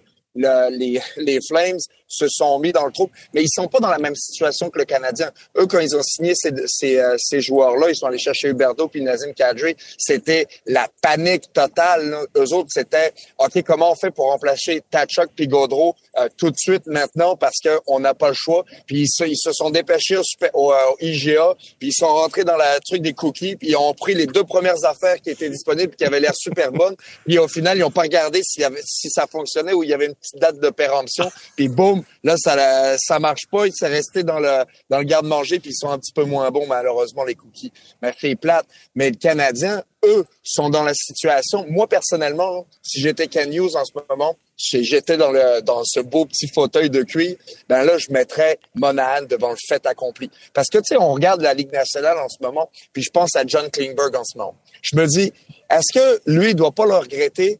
[0.69, 1.79] les, les Flames
[2.13, 4.79] se sont mis dans le trou, mais ils sont pas dans la même situation que
[4.79, 5.31] le Canadien.
[5.57, 8.87] Eux, quand ils ont signé ces, ces, euh, ces joueurs-là, ils sont allés chercher Huberto
[8.87, 12.09] puis Nazim Kadri, c'était la panique totale.
[12.09, 12.21] Là.
[12.37, 16.57] Eux autres, c'était OK, comment on fait pour remplacer Tachok puis Gaudreau euh, tout de
[16.57, 18.63] suite maintenant parce qu'on n'a pas le choix?
[18.85, 20.23] Puis ils se, ils se sont dépêchés au,
[20.53, 24.13] au, IGA, puis ils sont rentrés dans la truc des cookies, puis ils ont pris
[24.13, 26.95] les deux premières affaires qui étaient disponibles qui avaient l'air super bonnes.
[27.25, 29.93] Puis au final, ils ont pas regardé y avait, si ça fonctionnait ou il y
[29.93, 31.31] avait une petite date de péremption.
[31.55, 33.67] Puis boum, Là, ça ça marche pas.
[33.67, 36.49] Il s'est resté dans le dans le garde-manger, puis ils sont un petit peu moins
[36.51, 37.71] bons, malheureusement, les cookies.
[38.01, 38.65] Mais c'est plate.
[38.95, 41.65] Mais le Canadien, eux, sont dans la situation.
[41.69, 46.25] Moi, personnellement, si j'étais Can News en ce moment, j'étais dans le dans ce beau
[46.25, 47.35] petit fauteuil de cuir,
[47.69, 50.29] ben là, je mettrais Monahan devant le fait accompli.
[50.53, 53.35] Parce que, tu sais, on regarde la Ligue nationale en ce moment, puis je pense
[53.35, 54.55] à John Klingberg en ce moment.
[54.81, 55.31] Je me dis,
[55.69, 57.59] est-ce que lui, il doit pas le regretter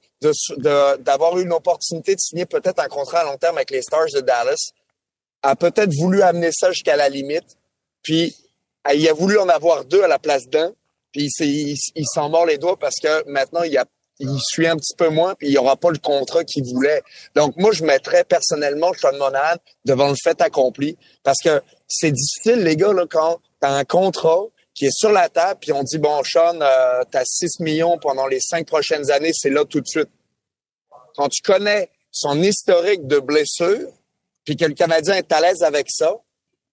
[0.57, 4.07] d'avoir eu une opportunité de signer peut-être un contrat à long terme avec les Stars
[4.13, 4.71] de Dallas,
[5.41, 7.57] a peut-être voulu amener ça jusqu'à la limite,
[8.01, 8.35] puis
[8.93, 10.73] il a voulu en avoir deux à la place d'un,
[11.11, 15.35] puis il, s'en mord les doigts parce que maintenant, il suit un petit peu moins,
[15.35, 17.03] puis il aura pas le contrat qu'il voulait.
[17.35, 22.63] Donc, moi, je mettrais personnellement Sean Monahan devant le fait accompli, parce que c'est difficile,
[22.63, 25.99] les gars, quand tu as un contrat qui est sur la table, puis on dit,
[25.99, 29.81] bon, Sean, euh, tu as 6 millions pendant les cinq prochaines années, c'est là tout
[29.81, 30.09] de suite.
[31.15, 33.89] Quand tu connais son historique de blessures,
[34.45, 36.15] puis que le Canadien est à l'aise avec ça,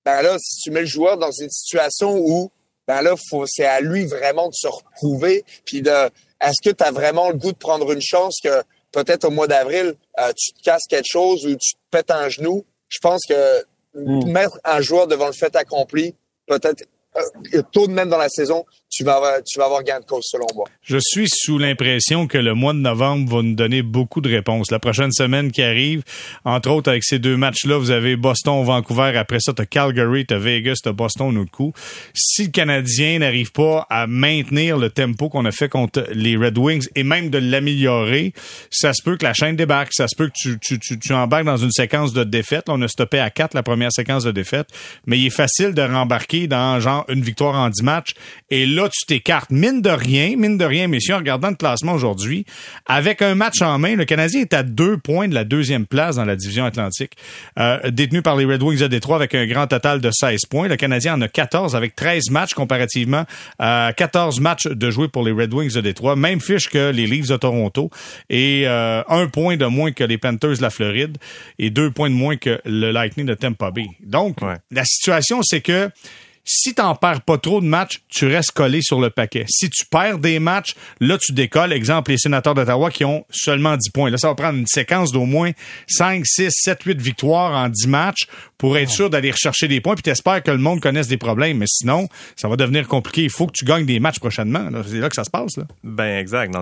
[0.04, 2.50] ben là, si tu mets le joueur dans une situation où,
[2.88, 3.14] ben là,
[3.46, 6.10] c'est à lui vraiment de se reprouver, puis de
[6.40, 9.46] est-ce que tu as vraiment le goût de prendre une chance que peut-être au mois
[9.46, 12.64] d'avril, euh, tu te casses quelque chose ou tu te pètes un genou?
[12.88, 14.30] Je pense que hmm.
[14.30, 16.14] mettre un joueur devant le fait accompli,
[16.46, 16.82] peut-être
[17.16, 20.24] euh, de même dans la saison, tu vas avoir, tu vas avoir gain de cause
[20.24, 20.66] selon moi.
[20.82, 24.70] Je suis sous l'impression que le mois de novembre va nous donner beaucoup de réponses.
[24.72, 26.02] La prochaine semaine qui arrive,
[26.44, 30.26] entre autres avec ces deux matchs-là, vous avez Boston, Vancouver, après ça tu as Calgary,
[30.26, 31.72] tu as Vegas, tu as Boston autre coup.
[32.14, 36.58] Si le Canadien n'arrive pas à maintenir le tempo qu'on a fait contre les Red
[36.58, 38.32] Wings et même de l'améliorer,
[38.70, 41.44] ça se peut que la chaîne débarque, ça se peut que tu, tu, tu, embarques
[41.44, 42.68] dans une séquence de défaites.
[42.68, 44.68] on a stoppé à quatre la première séquence de défaites,
[45.06, 48.14] mais il est facile de rembarquer dans genre une victoire en 10 matchs.
[48.88, 49.50] Tu t'écartes.
[49.50, 52.44] Mine de rien, mine de rien, messieurs, en regardant le classement aujourd'hui,
[52.86, 56.16] avec un match en main, le Canadien est à deux points de la deuxième place
[56.16, 57.12] dans la division Atlantique,
[57.58, 60.68] euh, détenu par les Red Wings de Détroit avec un grand total de 16 points.
[60.68, 63.24] Le Canadien en a 14 avec 13 matchs comparativement
[63.58, 66.16] à 14 matchs de jouer pour les Red Wings de Détroit.
[66.16, 67.90] Même fiche que les Leafs de Toronto
[68.28, 71.18] et euh, un point de moins que les Panthers de la Floride
[71.58, 73.86] et deux points de moins que le Lightning de Tampa Bay.
[74.00, 74.38] Donc,
[74.70, 75.90] la situation, c'est que
[76.44, 79.44] si t'en perds pas trop de matchs, tu restes collé sur le paquet.
[79.48, 81.72] Si tu perds des matchs, là, tu décolles.
[81.72, 84.10] Exemple, les sénateurs d'Ottawa qui ont seulement 10 points.
[84.10, 85.52] Là, ça va prendre une séquence d'au moins
[85.86, 88.26] 5, 6, 7, 8 victoires en 10 matchs
[88.58, 89.94] pour être sûr d'aller rechercher des points.
[89.94, 91.58] Puis t'espères que le monde connaisse des problèmes.
[91.58, 93.22] Mais sinon, ça va devenir compliqué.
[93.22, 94.68] Il faut que tu gagnes des matchs prochainement.
[94.86, 95.56] C'est là que ça se passe.
[95.56, 95.64] Là.
[95.82, 96.54] Ben exact.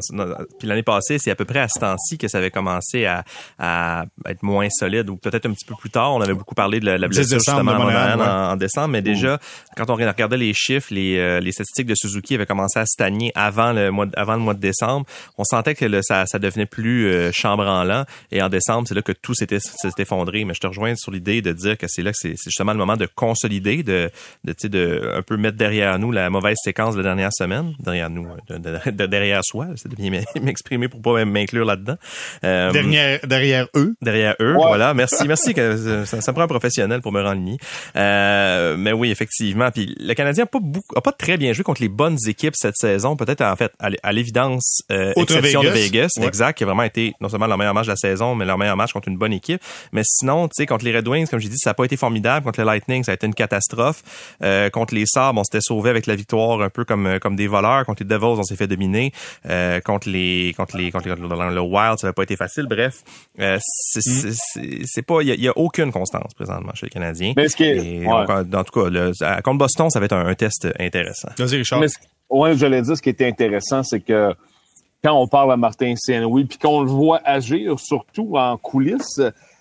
[0.59, 3.25] puis l'année passée, c'est à peu près à ce temps-ci que ça avait commencé à,
[3.59, 5.11] à être moins solide.
[5.11, 6.15] Ou peut-être un petit peu plus tard.
[6.15, 8.89] On avait beaucoup parlé de la, blessure justement en, décembre.
[8.89, 9.41] Mais déjà,
[9.79, 13.33] quand on regardait les chiffres, les, euh, les statistiques de Suzuki avaient commencé à stagner
[13.35, 15.07] avant le mois de, avant le mois de décembre.
[15.39, 18.05] On sentait que le, ça, ça devenait plus euh, chambranlant.
[18.33, 19.59] Et en décembre, c'est là que tout s'était
[19.99, 20.45] effondré.
[20.45, 22.79] Mais je te rejoins sur l'idée de dire que c'est là que c'est justement le
[22.79, 24.11] moment de consolider, de,
[24.45, 28.11] de, de un peu mettre derrière nous la mauvaise séquence de la dernière semaine, derrière
[28.11, 29.69] nous, de, derrière soi.
[29.77, 31.97] C'est de bien m'exprimer pour pas m'inclure là-dedans.
[32.45, 33.95] Euh, derrière, derrière eux.
[34.03, 34.93] Derrière eux, voilà.
[34.95, 35.55] Merci, merci.
[35.55, 37.39] Que, ça, ça, prend un professionnel pour me rendre
[37.97, 39.68] Euh, mais oui, effectivement.
[39.71, 42.55] Puis le Canadien a pas beaucoup, a pas très bien joué contre les bonnes équipes
[42.57, 43.17] cette saison.
[43.17, 47.29] Peut-être en fait à l'évidence, euh, exception de Vegas, exact, qui a vraiment été non
[47.29, 49.61] seulement leur meilleur match de la saison, mais leur meilleur match contre une bonne équipe.
[49.93, 51.97] Mais sinon, tu sais, contre les Red Wings, comme j'ai dit, ça n'a pas été
[51.97, 52.45] formidable.
[52.45, 54.03] Contre le Lightning, ça a été une catastrophe.
[54.43, 57.37] Euh, contre les Sabres, on s'était sauvé avec la victoire, un peu comme euh, comme
[57.37, 57.85] des voleurs.
[57.85, 59.13] Contre les Devils, on s'est fait dominer.
[59.49, 62.67] Euh, contre les contre les contre le Wild, ça n'a pas été facile.
[62.69, 63.03] Bref,
[63.41, 64.01] euh, mm.
[64.85, 67.33] c'est pas, il y, a, aucune constance présentement chez les Canadiens.
[67.37, 69.13] Mais ce qui est, en tout cas, le,
[69.59, 71.29] contre Boston, ça va être un, test intéressant.
[71.39, 71.83] Vas-y, Richard.
[72.31, 74.33] ouais, j'allais dire, ce qui était intéressant, c'est que
[75.03, 79.21] quand on parle à Martin Saint-Louis, puis qu'on le voit agir, surtout en coulisses,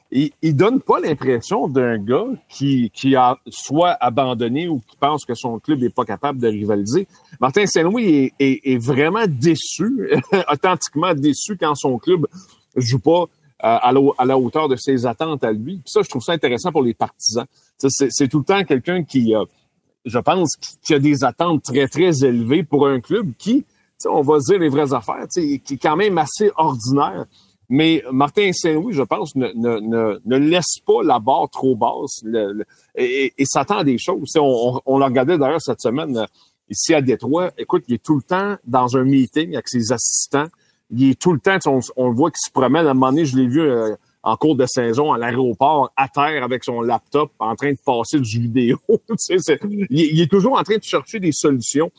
[0.10, 5.26] il, il donne pas l'impression d'un gars qui, qui a soit abandonné ou qui pense
[5.26, 7.08] que son club n'est pas capable de rivaliser.
[7.42, 10.10] Martin Saint-Louis est, est, vraiment déçu,
[10.52, 12.26] authentiquement déçu quand son club
[12.76, 13.26] joue pas
[13.64, 15.78] euh, à, la, à la hauteur de ses attentes à lui.
[15.78, 17.46] Puis ça, je trouve ça intéressant pour les partisans.
[17.78, 19.44] C'est tout le temps quelqu'un qui, euh,
[20.06, 20.56] je pense,
[20.86, 23.66] qui a des attentes très, très élevées pour un club qui,
[24.06, 27.26] on va dire les vraies affaires, qui est quand même assez ordinaire.
[27.70, 32.24] Mais Martin Saint-Louis, je pense, ne, ne, ne, laisse pas la barre trop basse
[32.96, 34.32] et, et, s'attend à des choses.
[34.38, 36.26] On, on, l'a regardé d'ailleurs cette semaine euh,
[36.70, 37.52] ici à Détroit.
[37.58, 40.48] Écoute, il est tout le temps dans un meeting avec ses assistants.
[40.92, 42.88] Il est tout le temps, on, on le voit qu'il se promène.
[42.88, 43.96] À un moment donné, je l'ai vu euh,
[44.28, 48.20] en cours de saison à l'aéroport, à terre avec son laptop, en train de passer
[48.20, 48.78] du vidéo.
[49.90, 51.90] il, est toujours en train de chercher des solutions.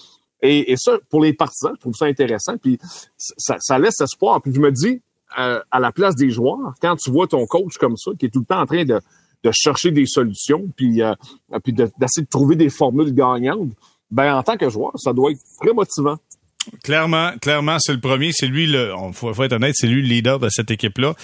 [0.43, 2.59] Et, et, ça, pour les partisans, je trouve ça intéressant.
[2.59, 2.79] Puis
[3.17, 4.43] ça, ça laisse espoir.
[4.43, 5.01] Puis je me dis,
[5.35, 8.41] à, la place des joueurs, quand tu vois ton coach comme ça, qui est tout
[8.41, 9.01] le temps en train de,
[9.45, 11.15] de chercher des solutions, puis, euh,
[11.65, 13.71] puis d'essayer de, trouver des formules gagnantes,
[14.11, 16.17] ben en tant que joueur, ça doit être très motivant.
[16.83, 20.09] Clairement, clairement, c'est le premier, c'est lui le, on faut, être honnête, c'est lui le
[20.09, 21.15] leader de cette équipe-là.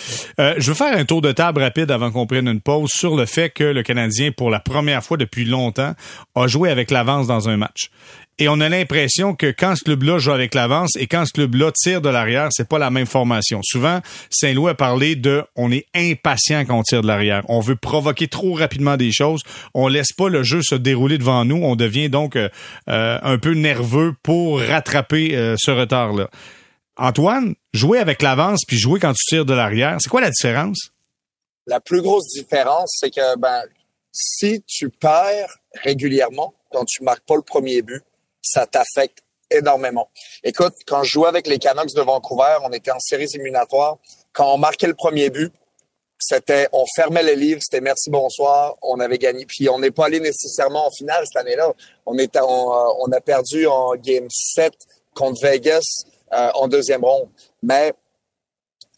[0.41, 3.17] Euh, je veux faire un tour de table rapide avant qu'on prenne une pause sur
[3.17, 5.95] le fait que le Canadien, pour la première fois depuis longtemps,
[6.35, 7.91] a joué avec l'avance dans un match.
[8.41, 11.71] Et on a l'impression que quand ce club-là joue avec l'avance et quand ce club-là
[11.73, 13.61] tire de l'arrière, c'est pas la même formation.
[13.63, 17.45] Souvent, Saint-Louis a parlé de on est impatient quand on tire de l'arrière.
[17.49, 19.43] On veut provoquer trop rapidement des choses.
[19.73, 21.63] On laisse pas le jeu se dérouler devant nous.
[21.63, 22.49] On devient donc euh,
[22.89, 26.29] euh, un peu nerveux pour rattraper euh, ce retard-là.
[26.97, 30.91] Antoine, jouer avec l'avance puis jouer quand tu tires de l'arrière, c'est quoi la différence?
[31.69, 33.63] La plus grosse différence, c'est que ben,
[34.11, 38.03] si tu perds régulièrement, quand tu marques pas le premier but,
[38.45, 39.19] ça t'affecte
[39.51, 40.09] énormément.
[40.43, 43.99] Écoute, quand je jouais avec les Canucks de Vancouver, on était en séries éliminatoires.
[44.33, 45.53] Quand on marquait le premier but,
[46.19, 49.47] c'était, on fermait les livres, c'était merci, bonsoir, on avait gagné.
[49.47, 51.73] Puis on n'est pas allé nécessairement en finale cette année-là.
[52.07, 54.73] On était, on, euh, on, a perdu en game 7
[55.15, 57.29] contre Vegas euh, en deuxième ronde.
[57.63, 57.93] Mais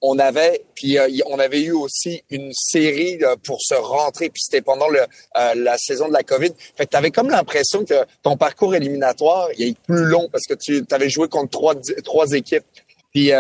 [0.03, 4.43] on avait puis euh, on avait eu aussi une série euh, pour se rentrer puis
[4.43, 6.53] c'était pendant le, euh, la saison de la Covid.
[6.77, 10.45] Fait que tu avais comme l'impression que ton parcours éliminatoire il est plus long parce
[10.49, 12.65] que tu avais joué contre trois trois équipes.
[13.13, 13.33] Puis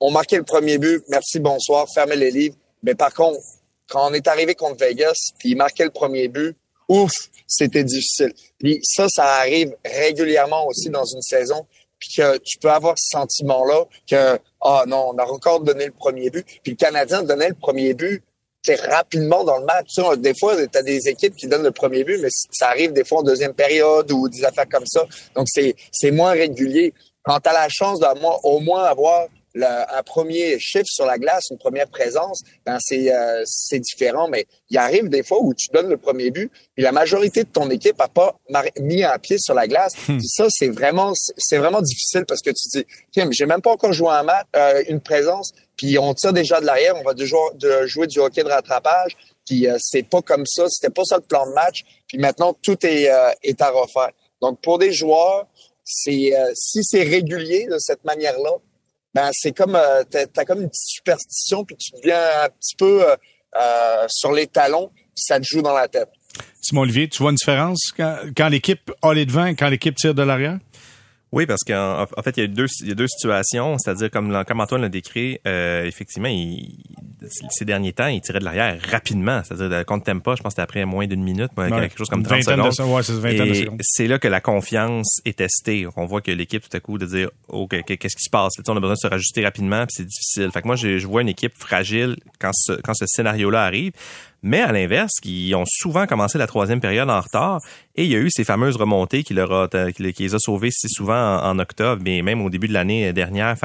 [0.00, 2.56] on marquait le premier but, merci bonsoir, fermez les livres.
[2.82, 3.40] Mais par contre,
[3.88, 6.54] quand on est arrivé contre Vegas, puis il marquait le premier but,
[6.88, 7.12] ouf,
[7.46, 8.34] c'était difficile.
[8.58, 11.66] Puis ça ça arrive régulièrement aussi dans une saison
[12.08, 16.30] que tu peux avoir ce sentiment-là que ah non, on a encore donné le premier
[16.30, 18.22] but, puis le Canadien donnait le premier but
[18.64, 19.88] c'est rapidement dans le match.
[19.94, 22.68] Tu sais, des fois, tu as des équipes qui donnent le premier but, mais ça
[22.68, 25.04] arrive des fois en deuxième période ou des affaires comme ça.
[25.36, 26.94] Donc, c'est, moins régulier.
[27.22, 28.00] Quand tu as la chance
[28.42, 29.26] au moins avoir
[29.62, 34.28] un premier chiffre sur la glace, une première présence, ben c'est euh, c'est différent.
[34.28, 37.48] Mais il arrive des fois où tu donnes le premier but, et la majorité de
[37.48, 38.36] ton équipe a pas
[38.80, 39.92] mis un pied sur la glace.
[40.08, 40.18] Hmm.
[40.20, 43.92] ça, c'est vraiment c'est vraiment difficile parce que tu dis, tiens, j'ai même pas encore
[43.92, 47.24] joué un match, euh, une présence, puis on tire déjà de l'arrière, on va de
[47.24, 49.16] jouer, de jouer du hockey de rattrapage.
[49.46, 51.84] Puis euh, c'est pas comme ça, c'était pas ça le plan de match.
[52.08, 53.08] Puis maintenant tout est
[53.42, 54.10] est à refaire.
[54.40, 55.46] Donc pour des joueurs,
[55.84, 58.52] c'est si c'est régulier de cette manière-là,
[59.14, 62.76] ben c'est comme euh, t'as as comme une petite superstition puis tu deviens un petit
[62.76, 63.16] peu euh,
[63.56, 66.08] euh, sur les talons puis ça te joue dans la tête.
[66.60, 69.94] Simon Olivier, tu vois une différence quand, quand l'équipe a les devants et quand l'équipe
[69.94, 70.58] tire de l'arrière?
[71.34, 74.10] Oui, parce qu'en en fait, il y, a deux, il y a deux situations, c'est-à-dire
[74.10, 76.78] comme, comme Antoine l'a décrit, euh, effectivement, il,
[77.50, 80.62] ces derniers temps, il tirait de l'arrière rapidement, c'est-à-dire contre Tempa, je pense que c'était
[80.62, 82.72] après moins d'une minute, quelque chose comme 30 secondes.
[83.24, 85.86] et c'est là que la confiance est testée.
[85.96, 88.52] On voit que l'équipe tout à coup de dire, ok, qu'est-ce qui se passe?
[88.68, 90.50] On a besoin de se rajuster rapidement, puis c'est difficile.
[90.52, 93.92] Fait que moi, je, je vois une équipe fragile quand ce, quand ce scénario-là arrive.
[94.46, 97.62] Mais à l'inverse, qui ont souvent commencé la troisième période en retard
[97.96, 101.38] et il y a eu ces fameuses remontées qui qui les a sauvés si souvent
[101.42, 103.56] en, octobre, mais même au début de l'année dernière.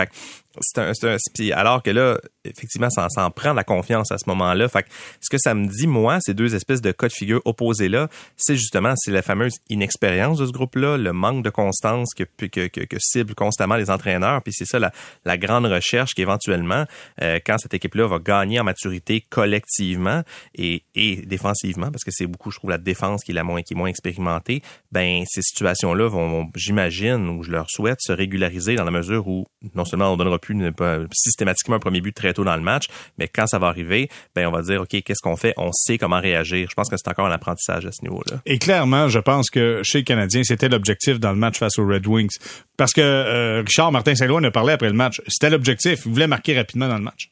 [0.61, 4.67] C'est alors que là, effectivement, ça, ça en prend la confiance à ce moment-là.
[4.67, 4.85] Fait
[5.21, 8.55] ce que ça me dit, moi, ces deux espèces de cas de figure opposés-là, c'est
[8.55, 12.67] justement, c'est la fameuse inexpérience de ce groupe-là, le manque de constance que, que, que,
[12.67, 14.41] que ciblent constamment les entraîneurs.
[14.43, 16.85] Puis c'est ça la, grande recherche qu'éventuellement,
[17.21, 20.23] euh, quand cette équipe-là va gagner en maturité collectivement
[20.55, 23.61] et, et défensivement, parce que c'est beaucoup, je trouve, la défense qui est la moins,
[23.61, 28.75] qui est moins expérimentée, ben ces situations-là vont, j'imagine, ou je leur souhaite, se régulariser
[28.75, 29.45] dans la mesure où
[29.75, 30.48] non seulement on donnera plus
[31.13, 32.85] systématiquement un premier but très tôt dans le match,
[33.17, 35.97] mais quand ça va arriver, ben on va dire ok qu'est-ce qu'on fait, on sait
[35.97, 36.67] comment réagir.
[36.69, 38.41] Je pense que c'est encore un apprentissage à ce niveau-là.
[38.45, 41.85] Et clairement, je pense que chez les Canadiens, c'était l'objectif dans le match face aux
[41.85, 42.37] Red Wings,
[42.77, 45.21] parce que euh, Richard Martin Saint-Louis en a parlé après le match.
[45.27, 47.31] C'était l'objectif, il voulait marquer rapidement dans le match.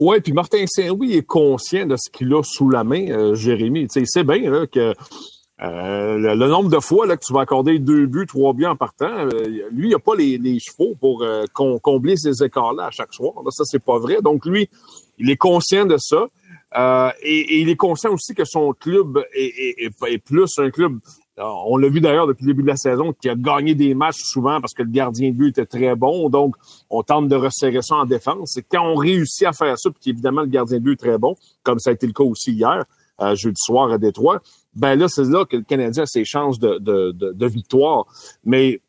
[0.00, 3.88] Oui, puis Martin Saint-Louis est conscient de ce qu'il a sous la main, euh, Jérémy.
[3.88, 4.94] Tu sais, il sait bien là, que
[5.60, 8.76] euh, le, nombre de fois là, que tu vas accorder deux buts, trois buts en
[8.76, 9.28] partant, euh,
[9.72, 13.32] lui, il n'a pas les, les, chevaux pour euh, combler ces écarts-là à chaque soir.
[13.44, 14.22] Là, ça, c'est pas vrai.
[14.22, 14.70] Donc, lui,
[15.18, 16.26] il est conscient de ça.
[17.24, 20.98] Et, il est conscient aussi que son club est, est, est plus un club.
[21.38, 24.20] On l'a vu d'ailleurs depuis le début de la saison, qui a gagné des matchs
[24.22, 26.28] souvent parce que le gardien de but était très bon.
[26.28, 26.54] Donc,
[26.90, 28.56] on tente de resserrer ça en défense.
[28.58, 31.18] Et quand on réussit à faire ça, puis évidemment le gardien de but est très
[31.18, 32.84] bon, comme ça a été le cas aussi hier,
[33.34, 34.40] jeudi soir à Détroit,
[34.74, 38.06] ben là, c'est là que le Canadien a ses chances de, de, de, victoire.
[38.44, 38.80] Mais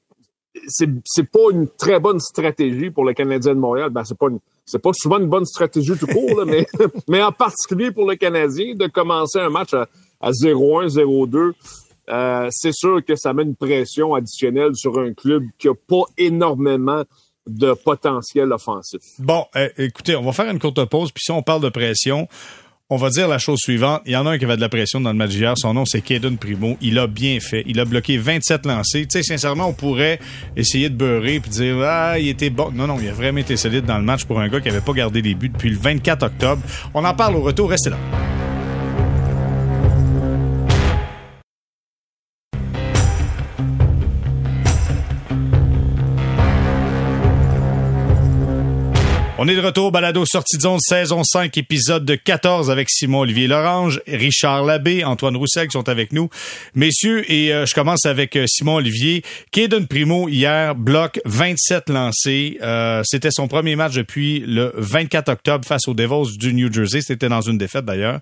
[0.67, 3.89] c'est, c'est pas une très bonne stratégie pour le Canadien de Montréal.
[3.89, 6.67] Ben, c'est pas une, c'est pas souvent une bonne stratégie tout court, mais,
[7.07, 9.87] mais en particulier pour le Canadien, de commencer un match à,
[10.21, 11.53] à 0-1, 0-2.
[12.09, 16.03] Euh, c'est sûr que ça met une pression additionnelle sur un club qui a pas
[16.17, 17.03] énormément
[17.47, 19.01] de potentiel offensif.
[19.19, 22.27] Bon, euh, écoutez, on va faire une courte pause, puis si on parle de pression,
[22.91, 24.02] on va dire la chose suivante.
[24.06, 25.54] Il y en a un qui avait de la pression dans le match d'hier.
[25.58, 26.75] Son nom, c'est Caden Primo.
[26.82, 27.63] Il a bien fait.
[27.67, 29.06] Il a bloqué 27 lancés.
[29.06, 30.19] Tu sais, sincèrement, on pourrait
[30.56, 32.71] essayer de beurrer puis dire, ah, il était bon.
[32.71, 34.82] Non, non, il a vraiment été solide dans le match pour un gars qui avait
[34.82, 36.62] pas gardé les buts depuis le 24 octobre.
[36.95, 37.69] On en parle au retour.
[37.69, 37.97] Restez là.
[49.41, 53.47] On est de retour, balado sortie de zone, saison 5, épisode de 14 avec Simon-Olivier
[53.47, 56.28] Lorange, Richard Labbé, Antoine Roussel qui sont avec nous.
[56.75, 59.23] Messieurs, et euh, je commence avec euh, Simon-Olivier.
[59.54, 62.58] Kaden Primo, hier, bloc 27 lancés.
[62.62, 66.99] Euh, C'était son premier match depuis le 24 octobre face aux Devils du New Jersey.
[66.99, 68.19] C'était dans une défaite d'ailleurs.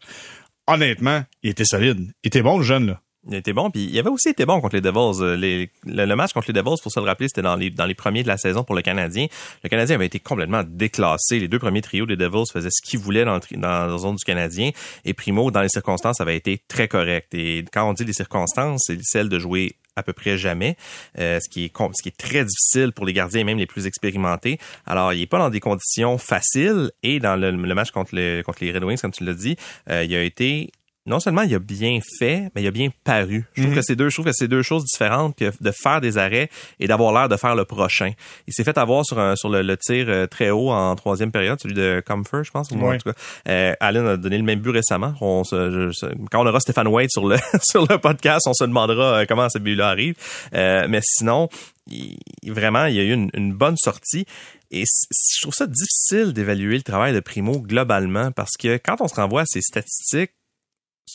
[0.68, 2.12] Honnêtement, il était solide.
[2.24, 3.02] Il était bon, le jeune, là.
[3.30, 5.22] Il était bon, puis il avait aussi été bon contre les Devils.
[5.22, 7.96] Euh, le, match contre les Devils, pour se le rappeler, c'était dans les, dans les
[7.96, 9.28] premiers de la saison pour le Canadien.
[9.64, 11.40] Le Canadien avait été complètement déclassé.
[11.40, 14.24] Les deux premiers trios des Devils faisaient ce qu'ils voulaient dans, dans la zone du
[14.24, 14.72] Canadien.
[15.04, 17.34] Et Primo, dans les circonstances, avait été très correct.
[17.34, 20.78] Et quand on dit les circonstances, c'est celle de jouer à peu près jamais,
[21.18, 23.88] euh, ce qui est ce qui est très difficile pour les gardiens même les plus
[23.88, 24.60] expérimentés.
[24.86, 28.64] Alors, il est pas dans des conditions faciles et dans le, match contre, le, contre
[28.64, 29.58] les Red Wings, comme tu l'as dit,
[29.90, 30.70] euh, il a été
[31.08, 33.46] non seulement il a bien fait, mais il a bien paru.
[33.54, 33.80] Je trouve mhm.
[33.80, 36.50] que c'est deux, je trouve que c'est deux choses différentes que de faire des arrêts
[36.80, 38.12] et d'avoir l'air de faire le prochain.
[38.46, 41.60] Il s'est fait avoir sur un, sur le, tir euh, très haut en troisième période,
[41.62, 42.72] celui de Comfort, je pense.
[42.72, 43.18] En tout cas,
[43.48, 45.14] euh, Allen a donné le même but récemment.
[45.22, 45.92] On se,
[46.30, 49.48] quand on aura Stéphane White sur le sur le podcast, on se demandera euh, comment
[49.50, 50.16] ce but-là arrive.
[50.52, 51.48] mais sinon,
[51.88, 52.18] il,
[52.48, 54.26] vraiment, il y a eu une, une bonne sortie.
[54.72, 59.08] Et je trouve ça difficile d'évaluer le travail de Primo globalement parce que quand on
[59.08, 60.32] se renvoie à ses statistiques,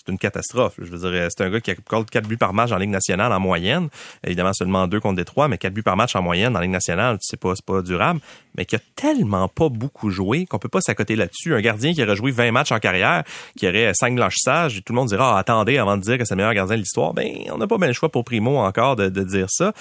[0.04, 0.74] c'est une catastrophe.
[0.78, 1.74] Je veux dire, c'est un gars qui a
[2.10, 3.88] quatre buts par match en Ligue nationale en moyenne.
[4.26, 7.18] Évidemment, seulement deux contre Détroit, mais quatre buts par match en moyenne en Ligue nationale,
[7.20, 8.20] c'est pas, c'est pas durable.
[8.56, 11.54] Mais qui a tellement pas beaucoup joué qu'on peut pas s'accoter là-dessus.
[11.54, 13.22] Un gardien qui aurait joué 20 matchs en carrière,
[13.56, 16.34] qui aurait cinq blanchissages, tout le monde dira, ah, attendez, avant de dire que c'est
[16.34, 18.96] le meilleur gardien de l'histoire, ben, on n'a pas bien le choix pour Primo encore
[18.96, 19.72] de, de dire ça.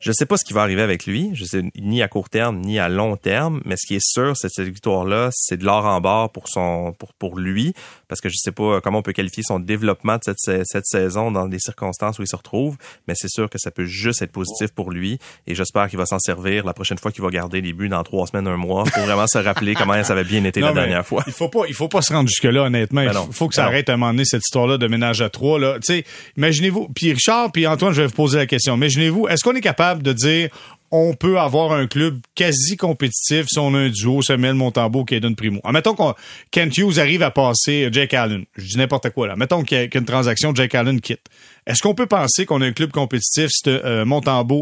[0.00, 1.30] Je sais pas ce qui va arriver avec lui.
[1.34, 4.36] Je sais ni à court terme ni à long terme, mais ce qui est sûr,
[4.36, 7.74] c'est cette victoire-là, c'est de l'or en barre pour son, pour pour lui,
[8.06, 11.32] parce que je sais pas comment on peut qualifier son développement de cette, cette saison
[11.32, 12.76] dans les circonstances où il se retrouve,
[13.08, 16.06] mais c'est sûr que ça peut juste être positif pour lui, et j'espère qu'il va
[16.06, 18.84] s'en servir la prochaine fois qu'il va garder les buts dans trois semaines, un mois,
[18.84, 21.24] pour vraiment se rappeler comment ça avait bien été la dernière fois.
[21.26, 23.04] Il faut pas, il faut pas se rendre jusque là, honnêtement.
[23.04, 25.28] Ben il faut, que ça arrête à un moment donné cette histoire-là de ménage à
[25.28, 25.58] trois.
[25.58, 26.04] Là, tu sais,
[26.36, 26.88] imaginez-vous.
[26.94, 28.76] Puis Richard, puis Antoine, je vais vous poser la question.
[28.76, 30.50] Imaginez-vous, est-ce qu'on est capable de dire
[30.90, 35.36] on peut avoir un club quasi compétitif si on a un duo Samuel Montembeau donne
[35.36, 35.60] primo.
[35.64, 36.14] Admettons qu'on
[36.50, 38.44] Kent Hughes arrive à passer Jake Allen.
[38.56, 39.36] Je dis n'importe quoi là.
[39.36, 41.26] Mettons qu'il y a une transaction, Jake Allen quitte.
[41.66, 44.04] Est-ce qu'on peut penser qu'on a un club compétitif si euh,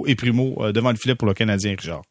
[0.06, 2.02] et Primo euh, devant le filet pour le Canadien, Richard?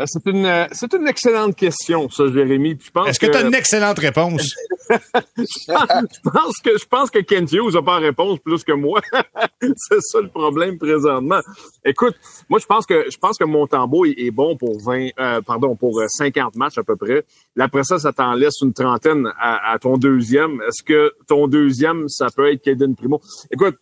[0.00, 2.76] Euh, c'est une, euh, c'est une excellente question, ça, Jérémy.
[3.06, 4.52] Est-ce que, tu as une excellente réponse?
[4.90, 9.00] je pense que je pense que Kent Hughes n'a pas réponse plus que moi.
[9.60, 11.38] c'est ça le problème présentement.
[11.84, 12.16] Écoute,
[12.48, 15.76] moi je pense que je pense que Montembeau est, est bon pour 20 euh, pardon
[15.76, 17.24] pour 50 matchs à peu près.
[17.56, 20.60] Après ça, ça t'en laisse une trentaine à, ton deuxième.
[20.62, 23.20] Est-ce que ton deuxième, ça peut être Kaden Primo?
[23.52, 23.76] Écoute,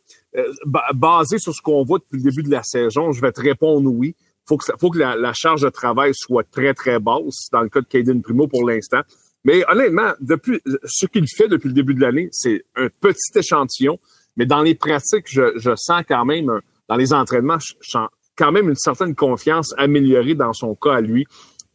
[0.94, 3.90] basé sur ce qu'on voit depuis le début de la saison, je vais te répondre
[3.90, 4.14] oui
[4.46, 7.80] faut que, faut que la, charge de travail soit très, très basse dans le cas
[7.80, 9.00] de Caden Primo pour l'instant.
[9.44, 13.98] Mais honnêtement, depuis ce qu'il fait depuis le début de l'année, c'est un petit échantillon.
[14.36, 18.52] Mais dans les pratiques, je, je sens quand même, dans les entraînements, je sens quand
[18.52, 21.26] même une certaine confiance améliorée dans son cas à lui.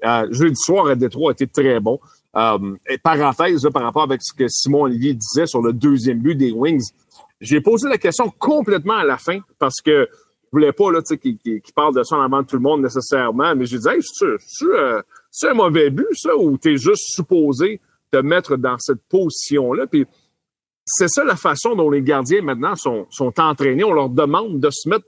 [0.05, 1.99] Euh, jeudi soir à Détroit a été très bon.
[2.35, 6.51] Euh, parenthèse par rapport avec ce que Simon Olivier disait sur le deuxième but des
[6.51, 6.91] Wings,
[7.41, 10.07] j'ai posé la question complètement à la fin parce que
[10.51, 12.81] voulais pas là, tu sais, qu'il parle de ça en avant de tout le monde
[12.81, 14.01] nécessairement, mais je disais, hey,
[14.63, 17.81] euh, c'est un mauvais but, ça, ou t'es juste supposé
[18.11, 19.87] te mettre dans cette position-là?
[19.87, 20.05] Puis
[20.85, 23.83] c'est ça la façon dont les gardiens maintenant sont, sont entraînés.
[23.83, 25.05] On leur demande de se mettre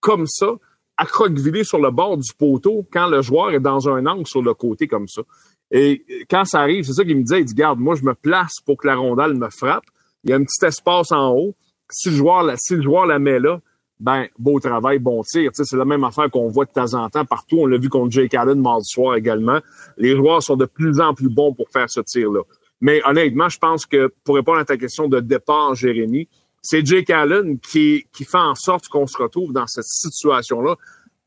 [0.00, 0.54] comme ça,
[0.96, 4.42] à croqueviller sur le bord du poteau quand le joueur est dans un angle sur
[4.42, 5.22] le côté comme ça.
[5.70, 8.14] Et quand ça arrive, c'est ça qu'il me disait, il dit, garde, moi, je me
[8.14, 9.84] place pour que la rondelle me frappe.
[10.24, 11.54] Il y a un petit espace en haut.
[11.90, 13.60] Si le joueur, si le joueur la met là,
[14.00, 15.50] ben, beau travail, bon tir.
[15.52, 17.58] c'est la même affaire qu'on voit de temps en temps partout.
[17.60, 19.58] On l'a vu contre Jake Allen mardi soir également.
[19.96, 22.42] Les joueurs sont de plus en plus bons pour faire ce tir-là.
[22.80, 26.28] Mais honnêtement, je pense que pour répondre à ta question de départ, Jérémy,
[26.62, 30.76] c'est Jake Allen qui, qui fait en sorte qu'on se retrouve dans cette situation-là.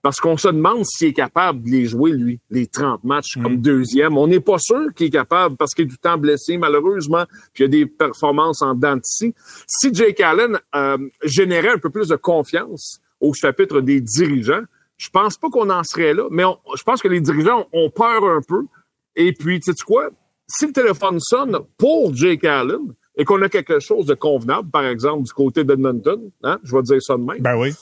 [0.01, 3.53] Parce qu'on se demande s'il est capable de les jouer, lui, les 30 matchs comme
[3.53, 3.61] mm.
[3.61, 4.17] deuxième.
[4.17, 7.63] On n'est pas sûr qu'il est capable parce qu'il est du temps blessé, malheureusement, puis
[7.63, 9.33] il y a des performances en dents Si
[9.93, 14.63] Jake Allen euh, générait un peu plus de confiance au chapitre des dirigeants,
[14.97, 16.43] je pense pas qu'on en serait là, mais
[16.75, 18.65] je pense que les dirigeants ont peur un peu.
[19.15, 20.09] Et puis, tu sais quoi?
[20.51, 24.85] si le téléphone sonne pour Jake Allen et qu'on a quelque chose de convenable, par
[24.85, 27.39] exemple, du côté d'Edmonton, hein, je vais dire ça de même.
[27.39, 27.73] Ben oui.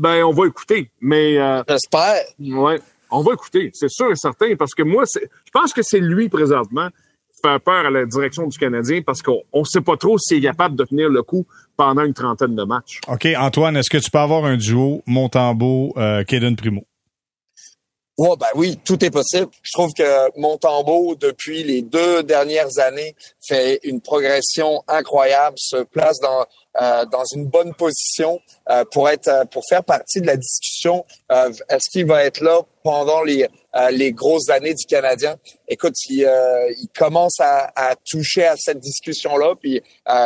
[0.00, 0.90] Ben, on va écouter.
[1.02, 2.22] Mais, euh, J'espère.
[2.40, 2.80] ouais,
[3.10, 3.70] on va écouter.
[3.74, 7.40] C'est sûr et certain parce que moi, c'est, je pense que c'est lui présentement qui
[7.44, 10.48] fait peur à la direction du Canadien parce qu'on ne sait pas trop s'il est
[10.48, 11.46] capable de tenir le coup
[11.76, 13.00] pendant une trentaine de matchs.
[13.08, 16.82] OK, Antoine, est-ce que tu peux avoir un duo Montembeau, euh, Kaden Primo?
[18.16, 19.48] Ouais, ben oui, tout est possible.
[19.62, 23.14] Je trouve que Montembeau, depuis les deux dernières années,
[23.46, 26.44] fait une progression incroyable, se place dans
[26.80, 31.04] euh, dans une bonne position euh, pour être euh, pour faire partie de la discussion.
[31.30, 35.36] Euh, Est-ce qu'il va être là pendant les euh, les grosses années du Canadien?
[35.68, 39.82] Écoute, il, euh, il commence à, à, toucher à cette discussion là, puis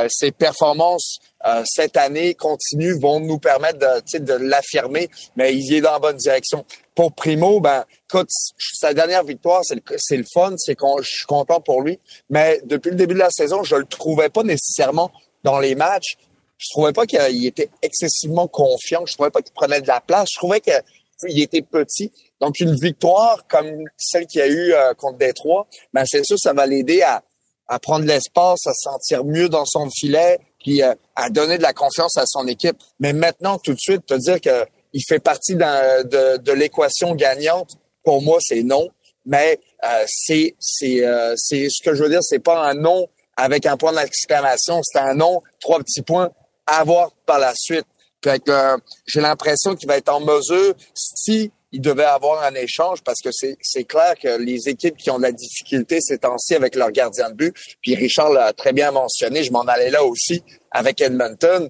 [0.09, 1.19] ses performances
[1.67, 6.17] cette année continuent vont nous permettre de de l'affirmer, mais il est dans la bonne
[6.17, 6.65] direction.
[6.95, 11.11] Pour Primo, ben écoute, sa dernière victoire, c'est le, c'est le fun, c'est qu'on je
[11.11, 11.99] suis content pour lui,
[12.31, 15.11] mais depuis le début de la saison, je le trouvais pas nécessairement
[15.43, 16.17] dans les matchs
[16.65, 19.05] je trouvais pas qu'il était excessivement confiant.
[19.05, 20.29] Je trouvais pas qu'il prenait de la place.
[20.33, 22.11] Je trouvais qu'il était petit.
[22.41, 26.39] Donc, une victoire comme celle qu'il y a eu euh, contre Détroit, ben c'est sûr,
[26.39, 27.23] ça va l'aider à,
[27.69, 31.63] à prendre l'espace, à se sentir mieux dans son filet, puis euh, à donner de
[31.63, 32.77] la confiance à son équipe.
[32.99, 37.77] Mais maintenant, tout de suite, te dire que il fait partie de, de l'équation gagnante,
[38.05, 38.89] pour moi, c'est non.
[39.27, 41.03] Mais euh, c'est c'est
[41.37, 44.99] c'est ce que je veux dire, c'est pas un non avec un point d'exclamation, c'est
[44.99, 46.31] un non, trois petits points
[46.67, 47.87] avoir par la suite.
[48.23, 52.55] Fait que euh, j'ai l'impression qu'il va être en mesure, si il devait avoir un
[52.55, 56.55] échange, parce que c'est, clair que les équipes qui ont de la difficulté ces temps-ci
[56.55, 60.05] avec leur gardien de but, puis Richard l'a très bien mentionné, je m'en allais là
[60.05, 61.69] aussi avec Edmonton.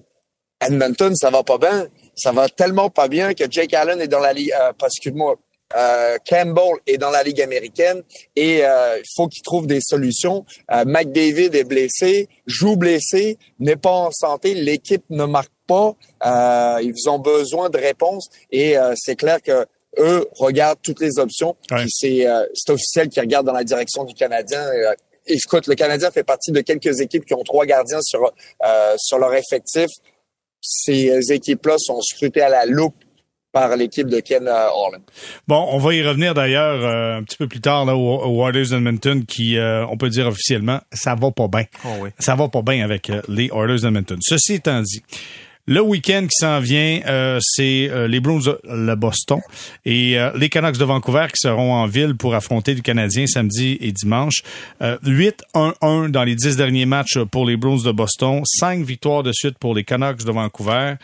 [0.61, 1.87] Edmonton, ça va pas bien.
[2.15, 5.09] Ça va tellement pas bien que Jake Allen est dans la ligue, euh, parce que
[5.09, 5.35] moi,
[5.75, 8.03] euh, Campbell est dans la Ligue américaine
[8.35, 10.45] et euh, il faut qu'il trouve des solutions.
[10.71, 15.95] Euh, McDavid est blessé, joue blessé, n'est pas en santé, l'équipe ne marque pas.
[16.25, 19.65] Euh, ils ont besoin de réponses et euh, c'est clair que
[19.97, 21.55] eux regardent toutes les options.
[21.71, 21.85] Ouais.
[21.87, 22.27] C'est
[22.69, 24.61] officiel qui regarde dans la direction du Canadien.
[25.25, 28.31] écoute, le Canadien fait partie de quelques équipes qui ont trois gardiens sur
[28.97, 29.87] sur leur effectif.
[30.59, 33.04] Ces équipes-là sont scrutées à la loupe
[33.55, 35.01] par l'équipe de Ken Holland.
[35.47, 38.41] Bon, on va y revenir d'ailleurs euh, un petit peu plus tard là, au, au
[38.41, 41.63] Warriors Edmonton qui, euh, on peut dire officiellement, ça va pas bien.
[41.85, 42.09] Oh oui.
[42.19, 44.17] Ça va pas bien avec euh, les Oilers Edmonton.
[44.21, 45.01] Ceci étant dit,
[45.67, 49.39] le week-end qui s'en vient, euh, c'est euh, les Blues de le Boston
[49.83, 53.75] et euh, les Canucks de Vancouver qui seront en ville pour affronter le Canadien samedi
[53.81, 54.43] et dimanche.
[54.81, 58.43] 8-1-1 dans les dix derniers matchs pour les Blues de Boston.
[58.45, 60.95] Cinq victoires de suite pour les Canucks de Vancouver.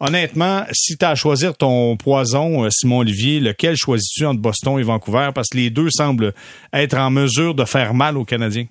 [0.00, 4.82] Honnêtement, si tu as à choisir ton poison, Simon Olivier, lequel choisis-tu entre Boston et
[4.82, 5.30] Vancouver?
[5.34, 6.34] Parce que les deux semblent
[6.72, 8.66] être en mesure de faire mal aux Canadiens.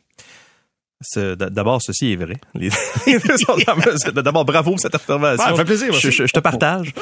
[1.16, 2.36] D'abord, ceci est vrai.
[4.14, 5.44] D'abord, bravo pour cette observation.
[5.46, 5.94] Ah, ça fait plaisir.
[5.94, 6.94] Je, je, je te partage.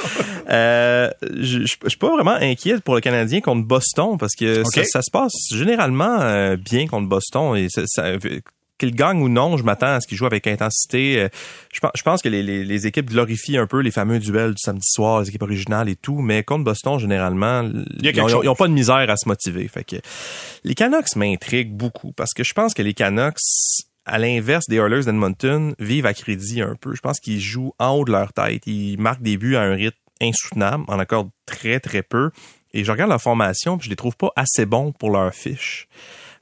[0.50, 4.84] euh, je, je, suis pas vraiment inquiet pour le Canadien contre Boston parce que okay.
[4.86, 8.12] ça, ça, se passe généralement euh, bien contre Boston et ça, ça
[8.82, 11.28] qu'il gagne ou non, je m'attends à ce qu'il joue avec intensité.
[11.74, 14.52] Je pense, je pense que les, les, les, équipes glorifient un peu les fameux duels
[14.52, 17.70] du samedi soir, les équipes originales et tout, mais contre Boston, généralement,
[18.02, 19.68] ils n'ont pas de misère à se motiver.
[19.68, 19.98] Fait que
[20.64, 23.38] les Canucks m'intriguent beaucoup parce que je pense que les Canucks,
[24.06, 26.96] à l'inverse des Oilers d'Edmonton, vivent à crédit un peu.
[26.96, 28.66] Je pense qu'ils jouent en haut de leur tête.
[28.66, 32.32] Ils marquent des buts à un rythme insoutenable, en accorde très très peu.
[32.74, 35.88] Et je regarde leur formation, puis je les trouve pas assez bons pour leur fiche.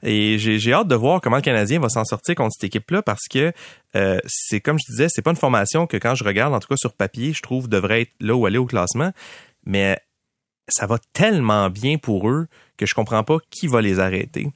[0.02, 3.28] Et j'ai hâte de voir comment le Canadien va s'en sortir contre cette équipe-là parce
[3.30, 3.52] que
[3.96, 6.68] euh, c'est comme je disais, c'est pas une formation que quand je regarde, en tout
[6.68, 9.12] cas sur papier, je trouve devrait être là où aller au classement.
[9.64, 9.98] Mais
[10.68, 12.46] ça va tellement bien pour eux
[12.80, 14.48] que je comprends pas qui va les arrêter.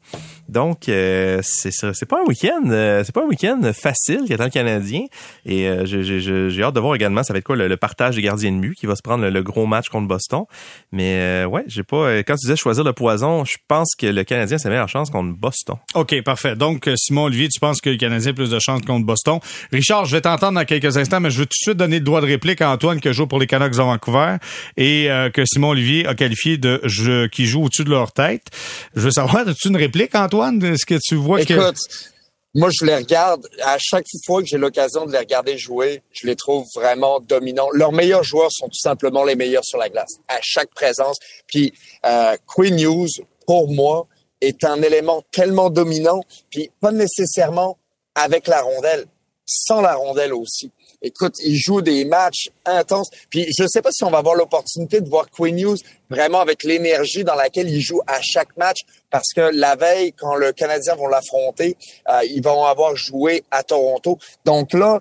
[0.49, 4.45] Donc euh, c'est c'est pas un week-end euh, c'est pas un week-end facile qui attend
[4.45, 5.05] le Canadien
[5.47, 8.23] et euh, j'ai hâte de voir également ça va être quoi le, le, partage des
[8.23, 10.45] gardiens de but qui va se prendre le, le gros match contre Boston.
[10.93, 14.07] Mais euh, ouais, j'ai pas euh, quand tu disais choisir le poison, je pense que
[14.07, 15.77] le Canadien sa meilleure chance contre Boston.
[15.95, 16.57] OK, parfait.
[16.57, 19.39] Donc Simon Olivier, tu penses que le Canadien a plus de chance contre Boston?
[19.71, 22.05] Richard, je vais t'entendre dans quelques instants mais je veux tout de suite donner le
[22.05, 24.37] droit de réplique à Antoine qui joue pour les Canucks de Vancouver
[24.77, 28.47] et que Simon Olivier a qualifié de jeu qui joue au-dessus de leur tête.
[28.95, 30.63] Je veux savoir, as-tu une réplique, Antoine?
[30.63, 32.59] Est-ce que tu vois Écoute, que...
[32.59, 33.47] moi, je les regarde.
[33.63, 37.69] À chaque fois que j'ai l'occasion de les regarder jouer, je les trouve vraiment dominants.
[37.73, 41.17] Leurs meilleurs joueurs sont tout simplement les meilleurs sur la glace, à chaque présence.
[41.47, 41.73] Puis,
[42.07, 43.09] euh, Queen News,
[43.47, 44.07] pour moi,
[44.41, 47.79] est un élément tellement dominant, puis pas nécessairement
[48.15, 49.07] avec la rondelle.
[49.47, 50.71] sans la rondelle aussi.
[51.05, 53.11] Écoute, ils jouent des matchs intenses.
[53.29, 55.77] Puis je ne sais pas si on va avoir l'opportunité de voir Queen News
[56.09, 58.81] vraiment avec l'énergie dans laquelle il joue à chaque match,
[59.11, 61.77] parce que la veille, quand le Canadien vont l'affronter,
[62.09, 64.19] euh, ils vont avoir joué à Toronto.
[64.45, 65.01] Donc là,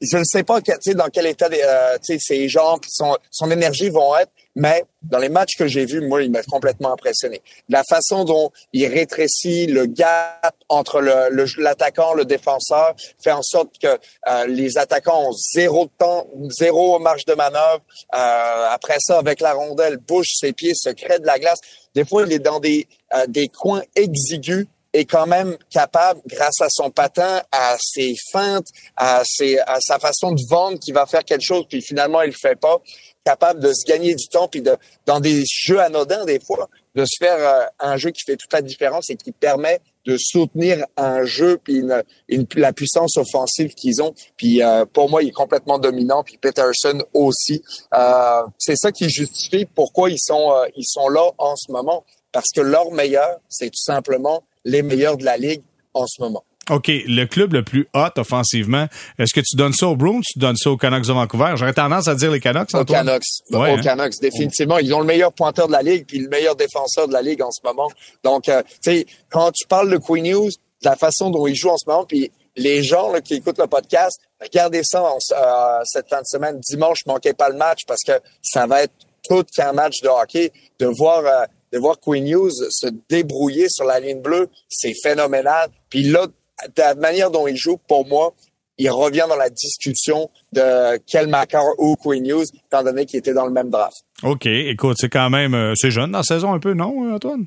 [0.00, 4.84] je ne sais pas dans quel état euh, gens, son, son énergie vont être, mais
[5.02, 7.40] dans les matchs que j'ai vus, moi, il m'a complètement impressionné.
[7.68, 13.78] La façon dont il rétrécit le gap entre l'attaquant, le, le, défenseur, fait en sorte
[13.80, 17.82] que euh, les attaquants ont zéro temps, zéro marge de manœuvre.
[18.14, 21.60] Euh, après ça, avec la rondelle, bouge ses pieds, se crée de la glace.
[21.94, 26.60] Des fois, il est dans des, euh, des coins exigus est quand même capable, grâce
[26.60, 28.66] à son patin, à ses feintes,
[28.96, 32.28] à, ses, à sa façon de vendre, qui va faire quelque chose, puis finalement il
[32.28, 32.80] le fait pas,
[33.24, 37.04] capable de se gagner du temps, puis de dans des jeux anodins des fois, de
[37.04, 40.86] se faire euh, un jeu qui fait toute la différence et qui permet de soutenir
[40.96, 41.80] un jeu puis
[42.28, 44.14] une, la puissance offensive qu'ils ont.
[44.38, 46.24] Puis euh, pour moi, il est complètement dominant.
[46.24, 47.62] Puis Peterson aussi.
[47.92, 52.50] Euh, c'est ça qui justifie pourquoi ils sont ils sont là en ce moment parce
[52.54, 55.62] que leur meilleur, c'est tout simplement les meilleurs de la ligue
[55.94, 56.44] en ce moment.
[56.70, 58.86] OK, le club le plus hot offensivement,
[59.18, 61.54] est-ce que tu donnes ça aux Bruins ou tu donnes ça aux Canucks de Vancouver?
[61.56, 62.74] J'aurais tendance à dire les Canucks.
[62.74, 63.22] Aux Canucks.
[63.50, 63.80] Ouais, aux hein?
[63.80, 64.78] Canucks, définitivement.
[64.78, 67.42] Ils ont le meilleur pointeur de la ligue puis le meilleur défenseur de la ligue
[67.42, 67.88] en ce moment.
[68.22, 70.50] Donc, euh, tu sais, quand tu parles de Queen News,
[70.82, 74.20] la façon dont ils jouent en ce moment, puis les gens qui écoutent le podcast,
[74.40, 76.60] regardez ça euh, cette fin de semaine.
[76.60, 78.12] Dimanche, manquez pas le match parce que
[78.42, 78.92] ça va être
[79.26, 80.52] tout qu'un match de hockey.
[80.78, 81.24] De voir...
[81.24, 85.68] Euh, de voir Queen News se débrouiller sur la ligne bleue, c'est phénoménal.
[85.90, 88.34] Puis là, de la manière dont il joue, pour moi,
[88.78, 93.34] il revient dans la discussion de quel Macar ou Queen News, étant donné qu'il était
[93.34, 93.96] dans le même draft.
[94.22, 94.46] OK.
[94.46, 97.46] Écoute, c'est quand même, euh, c'est jeune dans la saison un peu, non, Antoine?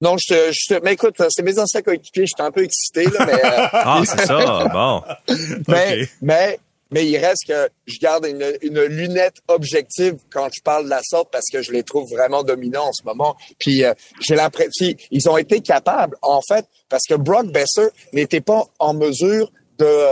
[0.00, 3.04] Non, je te, je te, mais écoute, c'est mes anciens coéquipiers, j'étais un peu excité,
[3.04, 3.34] là, mais.
[3.34, 5.02] Euh, ah, c'est ça, bon.
[5.68, 6.58] mais, mais
[6.92, 11.00] mais il reste que je garde une, une, lunette objective quand je parle de la
[11.02, 13.36] sorte parce que je les trouve vraiment dominants en ce moment.
[13.58, 18.40] Puis euh, j'ai l'impression ils ont été capables en fait parce que Brock Besser n'était
[18.40, 20.06] pas en mesure de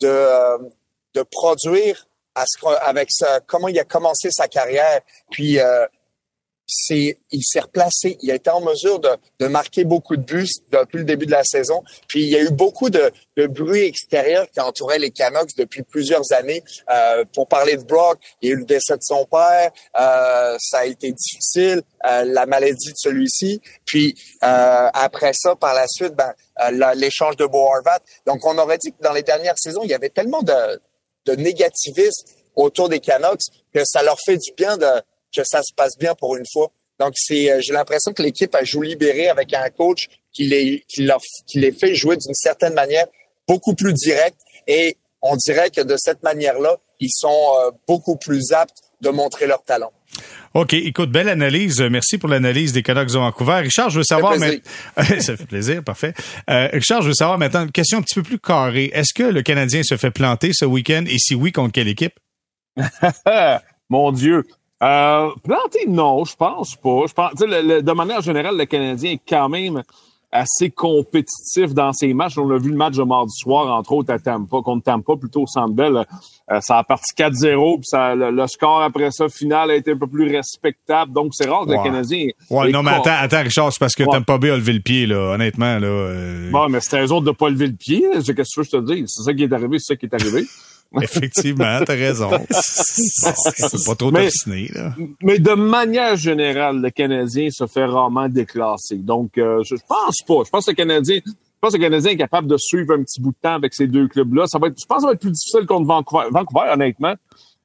[0.00, 0.58] de, euh,
[1.14, 5.00] de produire à ce, avec ça, comment il a commencé sa carrière.
[5.30, 5.86] Puis euh,
[6.70, 8.16] c'est, il s'est replacé.
[8.22, 9.10] Il a été en mesure de,
[9.40, 11.82] de, marquer beaucoup de buts depuis le début de la saison.
[12.06, 15.82] Puis il y a eu beaucoup de, de bruit extérieur qui entourait les Canucks depuis
[15.82, 16.62] plusieurs années.
[16.90, 19.70] Euh, pour parler de Brock, il y a eu le décès de son père.
[20.00, 23.60] Euh, ça a été difficile, euh, la maladie de celui-ci.
[23.84, 24.14] Puis
[24.44, 27.68] euh, après ça, par la suite, ben, euh, l'échange de Bo
[28.26, 30.80] Donc on aurait dit que dans les dernières saisons, il y avait tellement de,
[31.26, 33.42] de négativisme autour des Canucks
[33.72, 34.86] que ça leur fait du bien de
[35.34, 36.70] que ça se passe bien pour une fois.
[36.98, 40.84] Donc, c'est, euh, j'ai l'impression que l'équipe a joué libéré avec un coach qui les,
[40.86, 43.06] qui leur, qui les fait jouer d'une certaine manière
[43.48, 44.38] beaucoup plus directe.
[44.66, 49.46] Et on dirait que de cette manière-là, ils sont euh, beaucoup plus aptes de montrer
[49.46, 49.92] leur talent.
[50.52, 51.80] OK, écoute, belle analyse.
[51.80, 53.60] Merci pour l'analyse des Canucks de Vancouver.
[53.62, 54.60] Richard, je veux savoir maintenant...
[55.20, 56.12] ça fait plaisir, parfait.
[56.50, 58.90] Euh, Richard, je veux savoir maintenant une question un petit peu plus carrée.
[58.92, 61.04] Est-ce que le Canadien se fait planter ce week-end?
[61.06, 62.14] Et si oui, contre quelle équipe?
[63.88, 64.44] Mon Dieu,
[64.82, 67.02] euh, planter, non, je pense pas.
[67.06, 69.82] Je pense, de manière générale, le Canadien est quand même
[70.32, 72.38] assez compétitif dans ses matchs.
[72.38, 75.42] On a vu le match de mardi soir, entre autres, à Tampa, contre Tampa, plutôt
[75.42, 76.04] au Centre Bell.
[76.50, 79.98] Euh, ça a parti 4-0, puis ça, le, score après ça, final, a été un
[79.98, 81.12] peu plus respectable.
[81.12, 82.28] Donc, c'est rare que le Canadien...
[82.48, 85.06] Ouais, non, mais attends, attends, Richard, c'est parce que Tampa Bay a levé le pied,
[85.06, 85.78] là, honnêtement.
[85.78, 86.50] Là, euh...
[86.50, 88.04] Bon, mais c'était eux autres de pas lever le pied.
[88.14, 89.04] C'est ce que je te dis.
[89.06, 90.44] C'est ça qui est arrivé, c'est ça qui est arrivé.
[91.02, 92.30] Effectivement, t'as raison.
[92.50, 94.28] C'est pas trop mais,
[94.74, 94.94] là.
[95.22, 98.96] Mais de manière générale, le Canadien se fait rarement déclasser.
[98.96, 100.42] Donc, euh, je pense pas.
[100.44, 103.02] Je pense que le Canadien, je pense que le Canadien est capable de suivre un
[103.04, 104.46] petit bout de temps avec ces deux clubs-là.
[104.48, 106.26] Ça va être, je pense que ça va être plus difficile contre Vancouver.
[106.32, 107.14] Vancouver, honnêtement,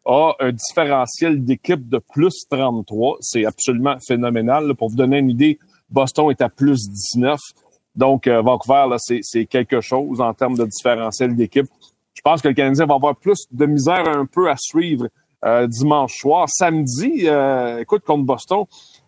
[0.06, 3.18] a un différentiel d'équipe de plus 33.
[3.22, 4.76] C'est absolument phénoménal.
[4.76, 5.58] Pour vous donner une idée,
[5.90, 7.40] Boston est à plus 19.
[7.96, 11.68] Donc, euh, Vancouver, là, c'est quelque chose en termes de différentiel d'équipe.
[12.26, 15.10] Je pense que le Canadien va avoir plus de misère un peu à suivre
[15.46, 16.50] euh, dimanche soir.
[16.50, 18.64] Samedi, euh, écoute, contre Boston,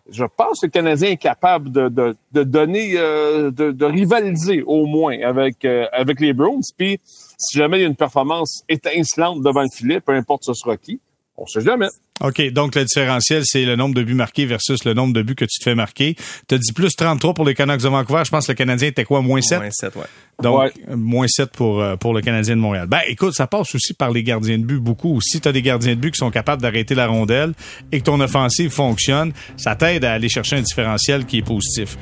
[0.08, 4.62] je pense que le Canadien est capable de, de, de donner, euh, de, de, rivaliser
[4.62, 6.62] au moins avec, avec les Browns.
[6.76, 10.54] Puis, si jamais il y a une performance étincelante devant le filet, peu importe ce
[10.54, 11.00] sera qui,
[11.38, 11.86] on sait jamais.
[12.20, 15.36] OK, donc le différentiel, c'est le nombre de buts marqués versus le nombre de buts
[15.36, 16.16] que tu te fais marquer.
[16.48, 18.22] Tu as dit plus 33 pour les Canucks de Vancouver.
[18.24, 19.60] Je pense que le Canadien était quoi, moins 7?
[19.60, 20.02] Moins 7, ouais.
[20.42, 22.86] Donc, moins 7 pour, euh, pour le Canadien de Montréal.
[22.88, 25.20] Ben, écoute, ça passe aussi par les gardiens de but beaucoup.
[25.20, 27.52] Si tu as des gardiens de but qui sont capables d'arrêter la rondelle
[27.92, 31.96] et que ton offensive fonctionne, ça t'aide à aller chercher un différentiel qui est positif.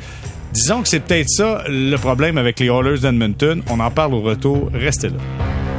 [0.53, 3.63] Disons que c'est peut-être ça le problème avec les Oilers d'Edmonton.
[3.69, 4.71] On en parle au retour.
[4.73, 5.76] Restez là.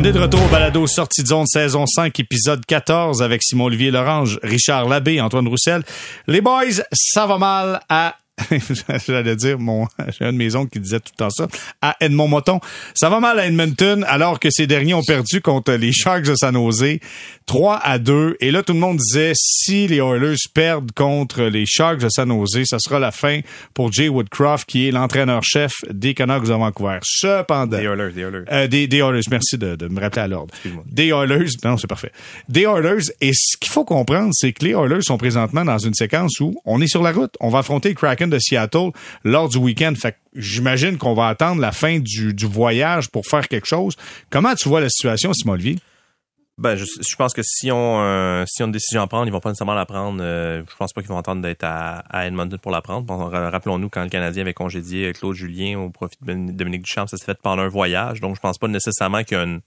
[0.00, 3.90] On est de retour au balado Sortie de zone saison 5, épisode 14 avec Simon-Olivier
[3.90, 5.82] Lorange, Richard Labbé, Antoine Roussel.
[6.26, 8.16] Les boys, ça va mal à
[9.06, 9.86] j'allais dire, mon,
[10.18, 11.46] j'ai un de mes oncles qui disait tout le temps ça,
[11.80, 12.60] à Edmond Moton.
[12.94, 16.34] Ça va mal à Edmonton alors que ces derniers ont perdu contre les Sharks de
[16.34, 16.98] San Jose
[17.46, 18.36] 3 à 2.
[18.40, 22.28] Et là, tout le monde disait, si les Oilers perdent contre les Sharks de San
[22.28, 23.40] Jose, ça sera la fin
[23.74, 26.98] pour Jay Woodcroft, qui est l'entraîneur-chef des Canucks de Vancouver.
[27.02, 27.76] Cependant.
[27.76, 28.44] Des Oilers, des Oilers.
[28.52, 30.54] Euh, des, des Oilers, merci de, de me rappeler à l'ordre.
[30.86, 32.12] Des Oilers, non, c'est parfait.
[32.48, 35.94] Des Oilers, et ce qu'il faut comprendre, c'est que les Oilers sont présentement dans une
[35.94, 37.34] séquence où on est sur la route.
[37.40, 38.90] On va affronter le Kraken de Seattle
[39.24, 39.92] lors du week-end.
[40.34, 43.96] J'imagine qu'on va attendre la fin du, voyage pour faire quelque chose.
[44.30, 45.78] Comment tu vois la situation, Simon Olivier?
[46.58, 49.30] Ben, je, pense que si on euh, si on a une décision à prendre, ils
[49.30, 50.22] vont pas nécessairement la prendre.
[50.22, 53.30] Euh, je pense pas qu'ils vont attendre d'être à, Edmonton pour la prendre.
[53.30, 57.24] Rappelons-nous quand le Canadien avait congédié Claude Julien au profit de Dominique Duchamp, ça s'est
[57.24, 58.20] fait pendant un voyage.
[58.20, 59.60] Donc, je pense pas nécessairement qu'il y a une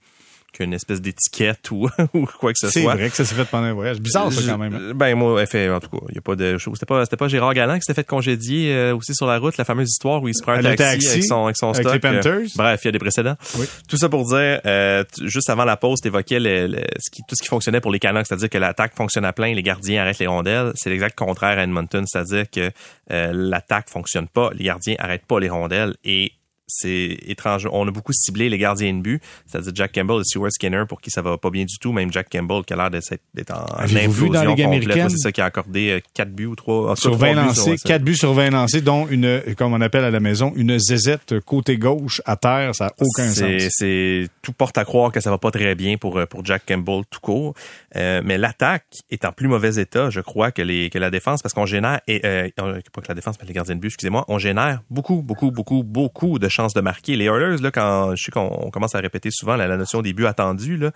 [0.54, 2.80] qu'une espèce d'étiquette ou, ou quoi que ce soit.
[2.80, 4.00] C'est vrai que ça s'est fait pendant un voyage.
[4.00, 4.74] Bizarre, ça, quand même.
[4.74, 4.92] Hein.
[4.94, 7.28] Ben, moi, fait, en tout cas, il y a pas de, c'était pas, c'était pas
[7.28, 10.28] Gérard Galland qui s'était fait congédier, euh, aussi sur la route, la fameuse histoire où
[10.28, 11.94] il se prend un taxi, taxi, avec son, avec son avec stock.
[11.94, 12.32] les Panthers.
[12.32, 13.36] Euh, bref, il y a des précédents.
[13.58, 13.66] Oui.
[13.88, 17.34] Tout ça pour dire, euh, juste avant la pause, t'évoquais le, le, ce qui, tout
[17.34, 20.20] ce qui fonctionnait pour les Canucks, c'est-à-dire que l'attaque fonctionne à plein, les gardiens arrêtent
[20.20, 20.72] les rondelles.
[20.76, 22.70] C'est l'exact contraire à Edmonton, c'est-à-dire que
[23.10, 26.32] euh, l'attaque fonctionne pas, les gardiens arrêtent pas les rondelles et
[26.66, 27.68] c'est étrange.
[27.70, 31.00] On a beaucoup ciblé les gardiens de but, c'est-à-dire Jack Campbell et Stuart Skinner pour
[31.00, 31.92] qui ça va pas bien du tout.
[31.92, 35.10] Même Jack Campbell qui a l'air d'être en Ligue américaine?
[35.10, 38.32] C'est ça qui a accordé 4 buts ou 3 sur 20 lancés, 4 buts sur
[38.32, 42.36] 20 lancés, dont une, comme on appelle à la maison, une zézette côté gauche à
[42.36, 42.74] terre.
[42.74, 43.68] Ça n'a aucun sens.
[43.70, 47.02] C'est tout porte à croire que ça va pas très bien pour pour Jack Campbell
[47.10, 47.54] tout court.
[47.96, 51.42] Euh, mais l'attaque est en plus mauvais état, je crois, que les que la défense,
[51.42, 52.48] parce qu'on génère et euh,
[52.92, 55.82] pas que la défense, mais les gardiens de but, excusez-moi, on génère beaucoup, beaucoup, beaucoup,
[55.82, 57.16] beaucoup de chances de marquer.
[57.16, 60.76] Les Oilers, quand je sais qu'on commence à répéter souvent la, notion des buts attendus,
[60.76, 60.92] là,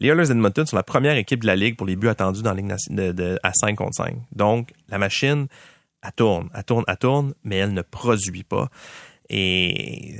[0.00, 2.54] les Oilers d'Edmonton sont la première équipe de la ligue pour les buts attendus dans
[2.54, 4.14] la ligue de, de, à 5 contre 5.
[4.32, 5.48] Donc, la machine,
[6.02, 8.68] elle tourne, elle tourne, elle tourne, mais elle ne produit pas.
[9.28, 10.16] Et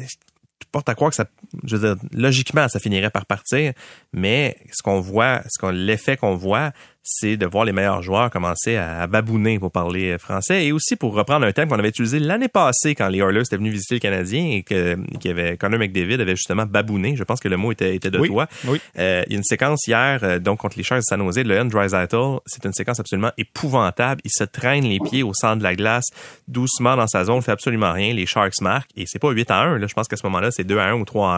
[0.72, 1.26] porte à croire que ça,
[1.64, 3.72] je veux dire, logiquement, ça finirait par partir,
[4.12, 6.72] mais ce qu'on voit, ce qu'on, l'effet qu'on voit,
[7.09, 11.14] c'est de voir les meilleurs joueurs commencer à, babouner pour parler français et aussi pour
[11.14, 14.01] reprendre un thème qu'on avait utilisé l'année passée quand les Oilers étaient venus visiter le
[14.01, 17.16] Canadien et que qui avait Connor McDavid avait justement babouné.
[17.16, 18.46] Je pense que le mot était, était de oui, toi.
[18.66, 18.78] Oui.
[18.99, 21.38] Euh, il y a une séquence hier euh, donc contre les Sharks de San Jose,
[21.38, 24.20] le Dreisaitl, c'est une séquence absolument épouvantable.
[24.24, 26.07] Il se traîne les pieds au centre de la glace
[26.46, 28.12] doucement dans sa zone, fait absolument rien.
[28.12, 29.78] Les Sharks marquent et c'est pas 8 à 1.
[29.78, 31.38] Là, je pense qu'à ce moment-là, c'est 2 à 1 ou 3 à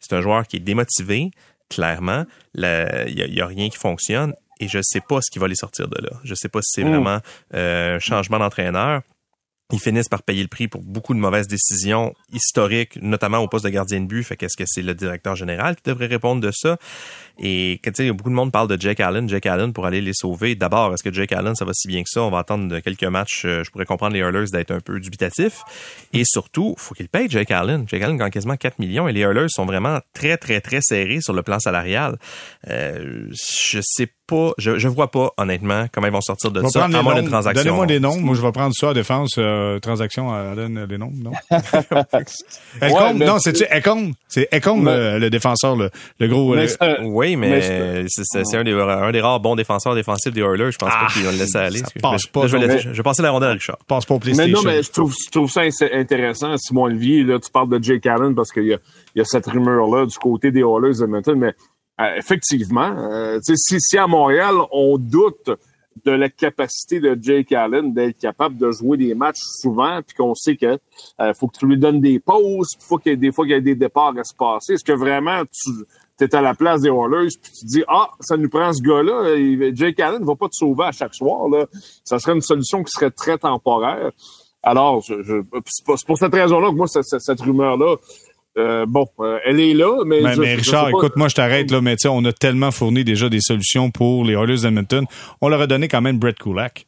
[0.00, 1.30] C'est un joueur qui est démotivé
[1.70, 2.24] clairement.
[2.54, 2.64] Il
[3.08, 5.88] y, y, a rien qui fonctionne et je sais pas ce qui va les sortir
[5.88, 6.10] de là.
[6.22, 6.88] Je sais pas si c'est Mm.
[6.90, 7.18] vraiment
[7.54, 9.02] euh, un changement d'entraîneur.
[9.72, 13.64] Ils finissent par payer le prix pour beaucoup de mauvaises décisions historiques, notamment au poste
[13.64, 14.22] de gardien de but.
[14.22, 16.76] Fait qu'est-ce que c'est le directeur général qui devrait répondre de ça?
[17.38, 20.12] Et tu sais, beaucoup de monde parle de Jake Allen, Jake Allen pour aller les
[20.14, 20.54] sauver.
[20.54, 22.22] D'abord, est-ce que Jake Allen, ça va si bien que ça?
[22.22, 23.42] On va attendre quelques matchs.
[23.44, 25.62] euh, Je pourrais comprendre les Oilers d'être un peu dubitatifs.
[26.12, 27.84] Et surtout, faut qu'il paye Jake Allen.
[27.88, 31.20] Jake Allen gagne quasiment 4 millions et les Oilers sont vraiment très, très, très serrés
[31.20, 32.18] sur le plan salarial.
[32.70, 36.84] Euh, je sais pas, je, je vois pas, honnêtement, comment ils vont sortir de ça,
[36.84, 37.62] à moins d'une transaction.
[37.64, 38.20] Donnez-moi des noms.
[38.20, 41.32] Moi, je vais prendre ça à défense, euh, transaction à donne les noms, non?
[42.80, 44.12] Ecom, non, c'est-tu Ecom?
[44.28, 46.54] C'est Ecom, le, le défenseur, le, le gros...
[46.54, 50.32] Le- un- Oui, mais, Mais c'est- c'est un, des, un des rares bons défenseurs défensifs
[50.32, 50.70] des Oilers.
[50.72, 51.78] Je pense Ah, pas qu'ils vont le laisser aller.
[51.78, 53.52] ça Excuse- passe mais- pas, là, je, vais laisser- je vais passer la rondelle à
[53.52, 53.78] Richard.
[53.86, 54.58] passe pas au Mais PlayStation.
[54.58, 55.62] non, mais je trouve, je trouve ça
[55.92, 57.22] intéressant, Simon Olivier.
[57.24, 58.78] Là, tu parles de Jake Allen parce qu'il y a,
[59.14, 61.38] il y a cette rumeur-là du côté des Oilers d'Edmonton.
[61.38, 61.54] Mais
[62.00, 65.50] euh, effectivement, euh, tu sais, si, si à Montréal, on doute
[66.04, 70.34] de la capacité de Jake Allen d'être capable de jouer des matchs souvent, puis qu'on
[70.34, 70.76] sait que
[71.20, 73.44] euh, faut que tu lui donnes des pauses, puis faut qu'il y ait des fois
[73.44, 74.72] qu'il y ait des départs à se passer.
[74.74, 75.70] Est-ce que vraiment tu
[76.20, 79.72] es à la place des Oilers, puis tu dis ah ça nous prend ce gars-là,
[79.74, 81.66] Jake Allen ne va pas te sauver à chaque soir là.
[82.04, 84.10] Ça serait une solution qui serait très temporaire.
[84.62, 85.34] Alors, je, je,
[85.66, 87.96] c'est pour- cette raison-là que moi, cette, cette- cette rumeur-là,
[88.56, 90.20] euh, bon, euh, elle est là, mais...
[90.22, 92.70] Mais, je- mais Richard, écoute, moi, je t'arrête, là, mais tu sais, on a tellement
[92.70, 95.04] fourni déjà des solutions pour les Oilers d'Edmonton.
[95.42, 96.86] On leur a donné quand même Brett Kulak.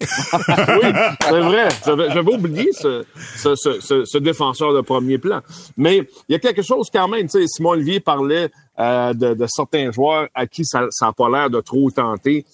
[0.80, 1.68] oui, c'est vrai.
[1.84, 3.04] J'avais, oublié ce,
[3.36, 5.40] ce, défenseur de premier plan.
[5.76, 5.98] Mais
[6.28, 7.28] il y a quelque chose quand même.
[7.28, 11.60] Simon Olivier parlait euh, de, de certains joueurs à qui ça n'a pas l'air de
[11.60, 12.46] trop tenter.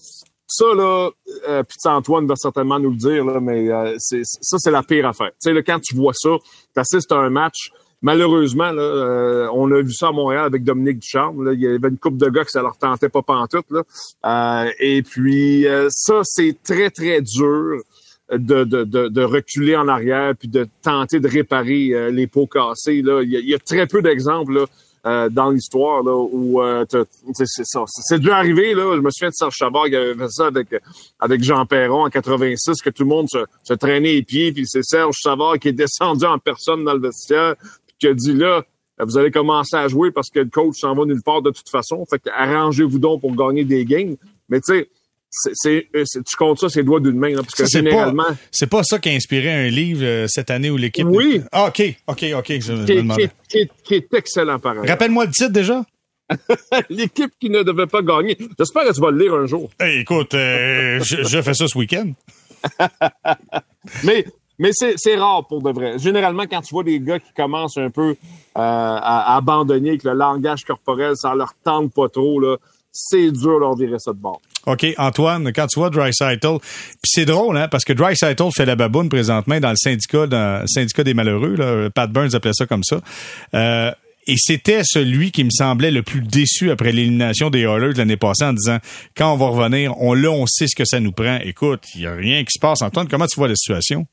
[0.49, 1.11] Ça, là,
[1.49, 5.07] euh, puis Antoine va certainement nous le dire, là, mais euh, ça, c'est la pire
[5.07, 5.31] affaire.
[5.43, 6.31] Tu sais, quand tu vois ça,
[6.73, 7.73] tu assistes à un match,
[8.03, 11.45] malheureusement, là, euh, on a vu ça à Montréal avec Dominique Ducharme.
[11.45, 13.67] Là, il y avait une coupe de gars que ça leur tentait pas pantoute.
[13.71, 13.83] Là.
[14.25, 17.81] Euh, et puis, euh, ça, c'est très, très dur
[18.33, 22.47] de, de, de, de reculer en arrière puis de tenter de réparer euh, les pots
[22.47, 23.03] cassés.
[23.03, 23.23] Là.
[23.23, 24.67] Il, y a, il y a très peu d'exemples
[25.07, 26.85] euh, dans l'histoire où euh,
[27.35, 27.85] c'est ça.
[27.87, 28.97] C'est dû arriver là.
[28.97, 30.75] Je me souviens de Serge Chavard qui avait fait ça avec
[31.21, 34.65] avec Jean Perron en 86 que tout le monde se, se traînait les pieds puis
[34.67, 37.55] c'est Serge Chavard qui est descendu en personne dans le vestiaire
[37.99, 38.63] qui a dit là
[39.05, 41.69] vous allez commencer à jouer parce que le coach s'en va nulle part de toute
[41.69, 42.05] façon.
[42.09, 44.17] Fait que arrangez-vous donc pour gagner des games.
[44.49, 44.89] Mais tu sais,
[45.29, 48.25] c'est, tu comptes ça, c'est doigts d'une main, parce que généralement.
[48.51, 51.07] c'est pas ça qui a inspiré un livre euh, cette année où l'équipe.
[51.07, 51.43] Oui.
[51.53, 52.53] Ah, OK, OK, OK.
[52.61, 52.85] Je,
[53.85, 54.89] qui, est, excellent, par exemple.
[54.89, 55.85] Rappelle-moi le titre déjà.
[56.91, 58.37] l'équipe qui ne devait pas gagner.
[58.59, 59.71] J'espère que tu vas le lire un jour.
[59.81, 62.13] écoute, euh, je, fais ça ce week-end.
[64.05, 64.25] mais
[64.59, 65.99] mais c'est rare pour de vrai.
[65.99, 68.15] Généralement, quand tu vois des gars qui commencent un peu euh,
[68.55, 72.57] à, abandonner avec le langage corporel, ça leur tente pas trop, là,
[72.93, 74.41] c'est dur leur virer ça de bord.
[74.67, 78.75] OK, Antoine, quand tu vois Dreisaitl, puis c'est drôle, hein, parce que Dreisaitl fait la
[78.75, 82.67] baboune présentement dans le syndicat, dans le syndicat des malheureux, là, Pat Burns appelait ça
[82.67, 83.01] comme ça.
[83.55, 83.93] Euh,
[84.27, 88.45] et c'était celui qui me semblait le plus déçu après l'élimination des Oilers l'année passée
[88.45, 88.79] en disant
[89.17, 91.39] quand on va revenir, on là, on sait ce que ça nous prend.
[91.45, 92.83] Écoute, il y a rien qui se passe.
[92.83, 94.05] Antoine, comment tu vois la situation?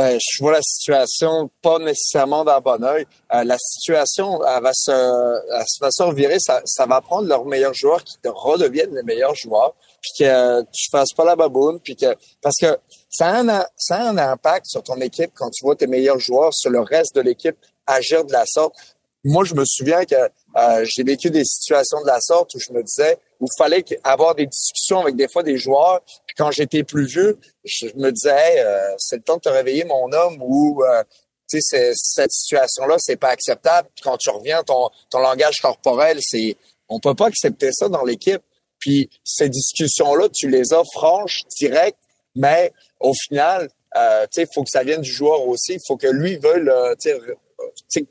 [0.00, 3.04] Ben, je vois la situation pas nécessairement d'un bon oeil.
[3.34, 6.38] Euh, la situation elle va se, elle va se revirer.
[6.38, 10.88] Ça, ça va prendre leurs meilleurs joueurs qui redeviennent les meilleurs joueurs, puis que tu
[10.90, 12.78] fasses pas la baboune, puis que parce que
[13.10, 16.18] ça a, un, ça a un impact sur ton équipe quand tu vois tes meilleurs
[16.18, 18.74] joueurs sur le reste de l'équipe agir de la sorte.
[19.22, 22.72] Moi, je me souviens que euh, j'ai vécu des situations de la sorte où je
[22.72, 26.00] me disais, où il fallait avoir des discussions avec des fois des joueurs.
[26.36, 30.12] Quand j'étais plus vieux, je me disais, euh, c'est le temps de te réveiller, mon
[30.12, 31.02] homme, ou euh,
[31.48, 33.88] tu sais, cette situation-là, c'est pas acceptable.
[34.02, 36.56] Quand tu reviens, ton, ton langage corporel, c'est,
[36.88, 38.42] on peut pas accepter ça dans l'équipe.
[38.78, 41.98] Puis ces discussions-là, tu les as franches, directes,
[42.34, 45.74] mais au final, euh, il faut que ça vienne du joueur aussi.
[45.74, 46.70] Il faut que lui veuille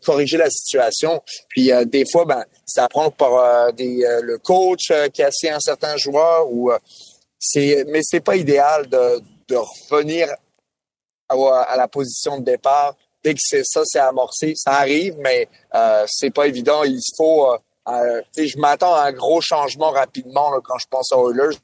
[0.03, 1.21] corriger la situation.
[1.49, 5.29] Puis euh, des fois, ben, ça prend par euh, des, euh, le coach qui a
[5.29, 6.71] un certain joueur ou
[7.39, 9.21] c'est, mais c'est pas idéal de,
[9.89, 10.29] revenir
[11.27, 14.53] à, à, la position de départ dès que c'est ça, c'est amorcé.
[14.55, 15.47] Ça arrive, mais
[16.07, 16.83] c'est pas évident.
[16.83, 17.47] Il faut,
[18.37, 21.57] je m'attends à un gros changement rapidement quand je pense aux Oilers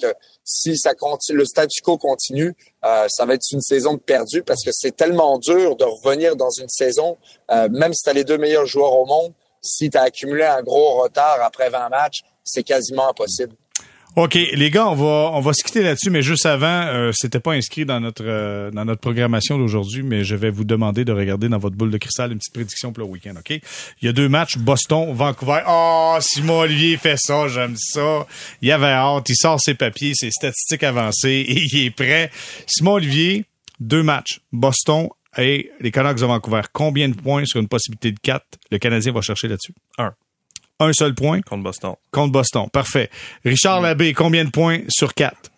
[0.00, 0.14] que
[0.44, 4.64] si ça continue, le statu quo continue, euh, ça va être une saison perdue parce
[4.64, 7.16] que c'est tellement dur de revenir dans une saison,
[7.50, 10.44] euh, même si tu as les deux meilleurs joueurs au monde, si tu as accumulé
[10.44, 13.54] un gros retard après 20 matchs, c'est quasiment impossible.
[14.14, 17.40] OK, les gars, on va on va se quitter là-dessus, mais juste avant, euh, c'était
[17.40, 21.12] pas inscrit dans notre euh, dans notre programmation d'aujourd'hui, mais je vais vous demander de
[21.12, 23.48] regarder dans votre boule de cristal une petite prédiction pour le week-end, OK?
[23.50, 25.60] Il y a deux matchs, Boston, Vancouver.
[25.66, 28.26] Oh, Simon Olivier fait ça, j'aime ça.
[28.60, 32.30] Il avait hâte, il sort ses papiers, ses statistiques avancées et il est prêt.
[32.66, 33.46] Simon Olivier,
[33.80, 35.08] deux matchs, Boston
[35.38, 36.60] et les Canucks de Vancouver.
[36.74, 38.58] Combien de points sur une possibilité de quatre?
[38.70, 39.72] Le Canadien va chercher là-dessus?
[39.96, 40.12] Un.
[40.82, 41.40] Un seul point?
[41.42, 41.94] Contre Boston.
[42.10, 42.68] Contre Boston.
[42.72, 43.10] Parfait.
[43.44, 43.84] Richard mm.
[43.84, 45.52] Labbé, combien de points sur quatre?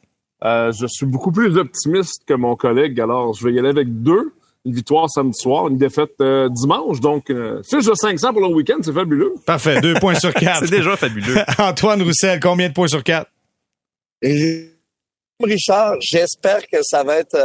[0.44, 4.02] Euh, je suis beaucoup plus optimiste que mon collègue, alors je vais y aller avec
[4.02, 4.34] deux.
[4.66, 7.00] Une victoire samedi soir, une défaite euh, dimanche.
[7.00, 9.34] Donc, euh, fiche de 500 pour le week-end, c'est fabuleux.
[9.46, 9.80] Parfait.
[9.80, 10.60] Deux points sur quatre.
[10.60, 11.36] c'est déjà fabuleux.
[11.58, 13.30] Antoine Roussel, combien de points sur quatre?
[15.42, 17.36] Richard, j'espère que ça va être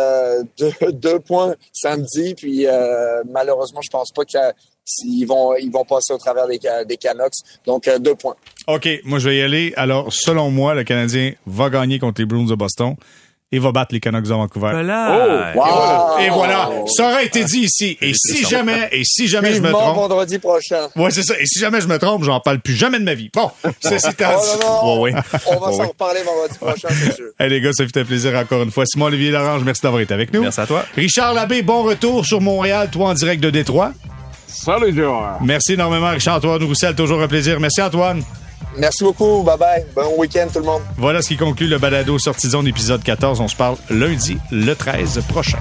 [0.58, 2.36] deux, deux, points samedi.
[2.36, 2.66] Puis
[3.30, 4.40] malheureusement, je pense pas qu'il
[5.04, 7.34] y a ils vont, ils vont passer au travers des, des Canucks.
[7.66, 8.36] Donc, euh, deux points.
[8.68, 9.74] OK, moi, je vais y aller.
[9.76, 12.96] Alors, selon moi, le Canadien va gagner contre les Bruins de Boston
[13.52, 14.70] et va battre les Canucks de Vancouver.
[14.72, 15.56] Voilà.
[15.58, 16.70] Oh, et, voilà.
[16.86, 17.98] Ça aurait été dit ici.
[18.00, 19.96] Et si jamais, et si jamais je me trompe.
[19.96, 20.88] vendredi prochain.
[20.96, 21.34] Ouais, c'est ça.
[21.40, 23.32] Et si jamais je me trompe, j'en parle plus jamais de ma vie.
[23.34, 25.14] Bon, c'est oh, non, ouais,
[25.48, 27.26] On va s'en reparler vendredi prochain, c'est sûr.
[27.40, 28.86] Hey, les gars, ça fait un plaisir encore une fois.
[28.86, 30.42] Simon Olivier Larange, merci d'avoir été avec nous.
[30.42, 30.86] Merci à toi.
[30.96, 33.94] Richard Labbé, bon retour sur Montréal, toi en direct de Détroit.
[34.52, 35.14] Salut, Joe.
[35.41, 36.95] Merci énormément, Richard-Antoine Roussel.
[36.95, 37.60] Toujours un plaisir.
[37.60, 38.24] Merci, Antoine.
[38.78, 39.43] Merci beaucoup.
[39.43, 39.86] Bye bye.
[39.95, 40.82] Bon week-end, tout le monde.
[40.97, 43.41] Voilà ce qui conclut le balado Sortie zone épisode 14.
[43.41, 45.60] On se parle lundi, le 13 prochain.